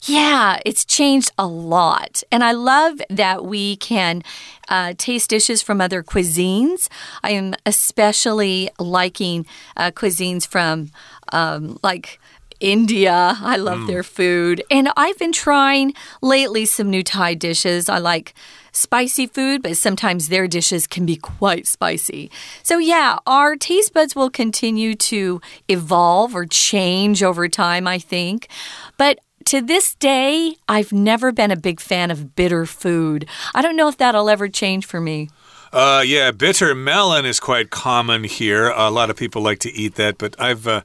yeah, 0.06 0.60
it's 0.66 0.86
changed 0.86 1.32
a 1.38 1.48
lot. 1.48 2.24
And 2.32 2.44
I 2.44 2.52
love 2.52 3.02
that 3.10 3.46
we 3.46 3.76
can 3.78 4.24
uh, 4.70 4.94
taste 4.98 5.30
dishes 5.30 5.62
from 5.62 5.82
other 5.82 6.04
cuisines. 6.04 6.88
I 7.24 7.32
am 7.32 7.54
especially 7.66 8.70
liking 8.80 9.46
uh, 9.78 9.92
cuisines 9.92 10.48
from 10.48 10.92
um, 11.32 11.80
like 11.84 12.20
India. 12.60 13.36
I 13.42 13.58
love 13.58 13.80
Mm. 13.80 13.88
their 13.88 14.04
food. 14.04 14.64
And 14.72 14.90
I've 14.96 15.18
been 15.18 15.34
trying 15.34 15.94
lately 16.22 16.66
some 16.66 16.90
new 16.90 17.04
Thai 17.04 17.34
dishes. 17.34 17.90
I 17.90 17.98
like 17.98 18.34
spicy 18.72 19.28
food, 19.28 19.62
but 19.62 19.78
sometimes 19.78 20.30
their 20.30 20.48
dishes 20.48 20.88
can 20.88 21.06
be 21.06 21.16
quite 21.16 21.68
spicy. 21.68 22.30
So, 22.64 22.78
yeah, 22.78 23.18
our 23.28 23.56
taste 23.56 23.94
buds 23.94 24.16
will 24.16 24.30
continue 24.30 24.96
to 24.96 25.42
evolve 25.68 26.36
or 26.36 26.46
change 26.46 27.24
over 27.24 27.48
time, 27.48 27.88
I 27.88 28.00
think. 28.00 28.48
But 28.98 29.20
to 29.46 29.62
this 29.62 29.96
day, 29.96 30.56
I've 30.68 30.92
never 30.92 31.32
been 31.32 31.52
a 31.52 31.56
big 31.56 31.80
fan 31.80 32.12
of 32.12 32.36
bitter 32.36 32.66
food. 32.66 33.28
I 33.54 33.62
don't 33.62 33.76
know 33.76 33.88
if 33.88 33.98
that'll 33.98 34.30
ever 34.30 34.50
change 34.50 34.86
for 34.86 35.00
me. 35.00 35.30
Uh, 35.74 36.04
yeah, 36.06 36.32
bitter 36.32 36.74
melon 36.74 37.26
is 37.26 37.40
quite 37.40 37.70
common 37.70 38.24
here. 38.24 38.70
A 38.70 38.90
lot 38.90 39.10
of 39.10 39.16
people 39.16 39.42
like 39.42 39.60
to 39.60 39.72
eat 39.72 39.96
that, 39.96 40.18
but 40.18 40.36
I've 40.40 40.68
uh, 40.68 40.82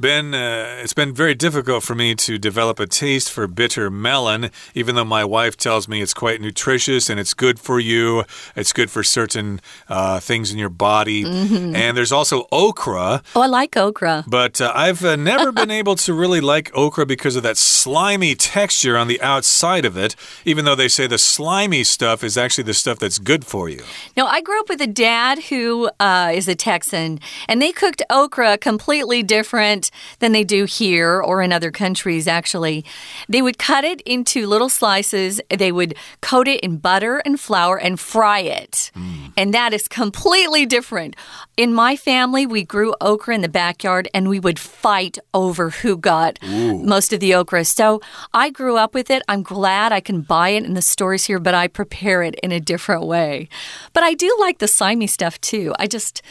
been 0.00 0.34
uh, 0.34 0.80
it's 0.82 0.94
been 0.94 1.12
very 1.12 1.34
difficult 1.34 1.82
for 1.82 1.94
me 1.94 2.14
to 2.14 2.38
develop 2.38 2.80
a 2.80 2.86
taste 2.86 3.30
for 3.30 3.46
bitter 3.46 3.90
melon, 3.90 4.50
even 4.74 4.94
though 4.94 5.04
my 5.04 5.24
wife 5.24 5.56
tells 5.56 5.86
me 5.86 6.00
it's 6.00 6.14
quite 6.14 6.40
nutritious 6.40 7.10
and 7.10 7.20
it's 7.20 7.34
good 7.34 7.60
for 7.60 7.78
you. 7.78 8.24
It's 8.56 8.72
good 8.72 8.90
for 8.90 9.02
certain 9.02 9.60
uh, 9.88 10.20
things 10.20 10.50
in 10.50 10.58
your 10.58 10.70
body. 10.70 11.24
Mm 11.24 11.48
-hmm. 11.48 11.76
And 11.76 11.96
there's 11.96 12.12
also 12.12 12.46
okra. 12.50 13.22
Oh, 13.34 13.44
I 13.44 13.60
like 13.60 13.80
okra. 13.80 14.24
But 14.26 14.60
uh, 14.60 14.72
I've 14.74 15.04
uh, 15.04 15.16
never 15.16 15.52
been 15.60 15.70
able 15.70 15.96
to 15.96 16.18
really 16.20 16.40
like 16.40 16.70
okra 16.74 17.06
because 17.06 17.36
of 17.38 17.42
that 17.42 17.58
slimy 17.58 18.34
texture 18.34 18.98
on 19.00 19.08
the 19.08 19.20
outside 19.22 19.88
of 19.88 19.96
it, 19.96 20.16
even 20.44 20.64
though 20.64 20.76
they 20.76 20.88
say 20.88 21.06
the 21.08 21.18
slimy 21.18 21.84
stuff 21.84 22.22
is 22.22 22.36
actually 22.36 22.66
the 22.72 22.78
stuff 22.78 22.98
that's 22.98 23.18
good 23.22 23.44
for 23.44 23.70
you. 23.70 23.82
No, 24.20 24.26
I 24.26 24.42
grew 24.42 24.60
up 24.60 24.68
with 24.68 24.82
a 24.82 24.86
dad 24.86 25.44
who 25.44 25.88
uh, 25.98 26.30
is 26.34 26.46
a 26.46 26.54
Texan, 26.54 27.20
and 27.48 27.62
they 27.62 27.72
cooked 27.72 28.02
okra 28.10 28.58
completely 28.58 29.22
different 29.22 29.90
than 30.18 30.32
they 30.32 30.44
do 30.44 30.66
here 30.66 31.22
or 31.22 31.40
in 31.40 31.54
other 31.54 31.70
countries, 31.70 32.28
actually. 32.28 32.84
They 33.30 33.40
would 33.40 33.56
cut 33.56 33.82
it 33.82 34.02
into 34.02 34.46
little 34.46 34.68
slices, 34.68 35.40
they 35.48 35.72
would 35.72 35.94
coat 36.20 36.48
it 36.48 36.60
in 36.60 36.76
butter 36.76 37.22
and 37.24 37.40
flour 37.40 37.78
and 37.78 37.98
fry 37.98 38.40
it. 38.40 38.90
Mm. 38.94 39.32
And 39.38 39.54
that 39.54 39.72
is 39.72 39.88
completely 39.88 40.66
different. 40.66 41.16
In 41.56 41.72
my 41.72 41.96
family, 41.96 42.44
we 42.44 42.62
grew 42.62 42.94
okra 43.00 43.34
in 43.34 43.40
the 43.40 43.48
backyard 43.48 44.06
and 44.12 44.28
we 44.28 44.38
would 44.38 44.58
fight 44.58 45.16
over 45.32 45.70
who 45.70 45.96
got 45.96 46.38
Ooh. 46.44 46.82
most 46.82 47.14
of 47.14 47.20
the 47.20 47.34
okra. 47.34 47.64
So 47.64 48.02
I 48.34 48.50
grew 48.50 48.76
up 48.76 48.92
with 48.92 49.10
it. 49.10 49.22
I'm 49.28 49.42
glad 49.42 49.92
I 49.92 50.00
can 50.00 50.20
buy 50.20 50.50
it 50.50 50.64
in 50.64 50.74
the 50.74 50.82
stores 50.82 51.24
here, 51.24 51.38
but 51.38 51.54
I 51.54 51.68
prepare 51.68 52.22
it 52.22 52.34
in 52.42 52.52
a 52.52 52.60
different 52.60 53.06
way. 53.06 53.48
But 53.94 54.02
I 54.02 54.09
do 54.14 54.34
like 54.40 54.58
the 54.58 54.68
slimy 54.68 55.06
stuff 55.06 55.40
too. 55.40 55.74
I 55.78 55.86
just, 55.86 56.22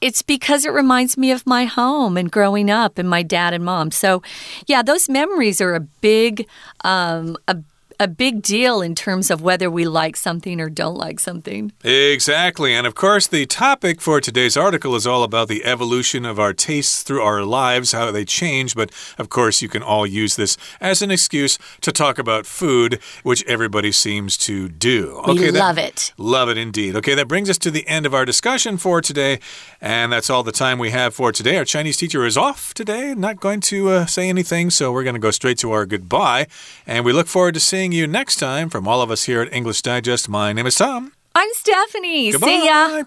it's 0.00 0.22
because 0.22 0.64
it 0.64 0.70
reminds 0.70 1.16
me 1.16 1.30
of 1.30 1.46
my 1.46 1.64
home 1.64 2.16
and 2.16 2.30
growing 2.30 2.70
up 2.70 2.98
and 2.98 3.08
my 3.08 3.22
dad 3.22 3.54
and 3.54 3.64
mom. 3.64 3.90
So, 3.90 4.22
yeah, 4.66 4.82
those 4.82 5.08
memories 5.08 5.60
are 5.60 5.74
a 5.74 5.80
big, 5.80 6.46
um, 6.84 7.36
a 7.48 7.56
a 8.02 8.08
big 8.08 8.42
deal 8.42 8.82
in 8.82 8.96
terms 8.96 9.30
of 9.30 9.40
whether 9.40 9.70
we 9.70 9.84
like 9.84 10.16
something 10.16 10.60
or 10.60 10.68
don't 10.68 10.96
like 10.96 11.20
something. 11.20 11.70
Exactly. 11.84 12.74
And 12.74 12.84
of 12.84 12.96
course, 12.96 13.28
the 13.28 13.46
topic 13.46 14.00
for 14.00 14.20
today's 14.20 14.56
article 14.56 14.96
is 14.96 15.06
all 15.06 15.22
about 15.22 15.46
the 15.46 15.64
evolution 15.64 16.26
of 16.26 16.40
our 16.40 16.52
tastes 16.52 17.04
through 17.04 17.22
our 17.22 17.44
lives, 17.44 17.92
how 17.92 18.10
they 18.10 18.24
change. 18.24 18.74
But 18.74 18.90
of 19.18 19.28
course, 19.28 19.62
you 19.62 19.68
can 19.68 19.84
all 19.84 20.04
use 20.04 20.34
this 20.34 20.56
as 20.80 21.00
an 21.00 21.12
excuse 21.12 21.58
to 21.80 21.92
talk 21.92 22.18
about 22.18 22.44
food, 22.44 22.98
which 23.22 23.44
everybody 23.46 23.92
seems 23.92 24.36
to 24.38 24.68
do. 24.68 25.20
Okay, 25.28 25.32
we 25.32 25.50
that, 25.52 25.58
love 25.60 25.78
it. 25.78 26.12
Love 26.18 26.48
it 26.48 26.58
indeed. 26.58 26.96
Okay, 26.96 27.14
that 27.14 27.28
brings 27.28 27.48
us 27.48 27.58
to 27.58 27.70
the 27.70 27.86
end 27.86 28.04
of 28.04 28.14
our 28.14 28.24
discussion 28.24 28.78
for 28.78 29.00
today. 29.00 29.38
And 29.80 30.12
that's 30.12 30.28
all 30.28 30.42
the 30.42 30.50
time 30.50 30.80
we 30.80 30.90
have 30.90 31.14
for 31.14 31.30
today. 31.30 31.56
Our 31.56 31.64
Chinese 31.64 31.98
teacher 31.98 32.26
is 32.26 32.36
off 32.36 32.74
today, 32.74 33.14
not 33.14 33.38
going 33.38 33.60
to 33.60 33.90
uh, 33.90 34.06
say 34.06 34.28
anything. 34.28 34.70
So 34.70 34.90
we're 34.90 35.04
going 35.04 35.14
to 35.14 35.20
go 35.20 35.30
straight 35.30 35.58
to 35.58 35.70
our 35.70 35.86
goodbye. 35.86 36.48
And 36.84 37.04
we 37.04 37.12
look 37.12 37.28
forward 37.28 37.54
to 37.54 37.60
seeing 37.92 38.00
you 38.00 38.06
next 38.06 38.36
time. 38.36 38.70
From 38.70 38.88
all 38.88 39.02
of 39.02 39.10
us 39.10 39.24
here 39.24 39.42
at 39.42 39.52
English 39.52 39.82
Digest, 39.82 40.28
my 40.28 40.52
name 40.52 40.66
is 40.66 40.76
Tom. 40.76 41.12
I'm 41.34 41.48
Stephanie. 41.52 42.32
Goodbye. 42.32 42.46
See 42.46 42.66
ya. 42.66 43.04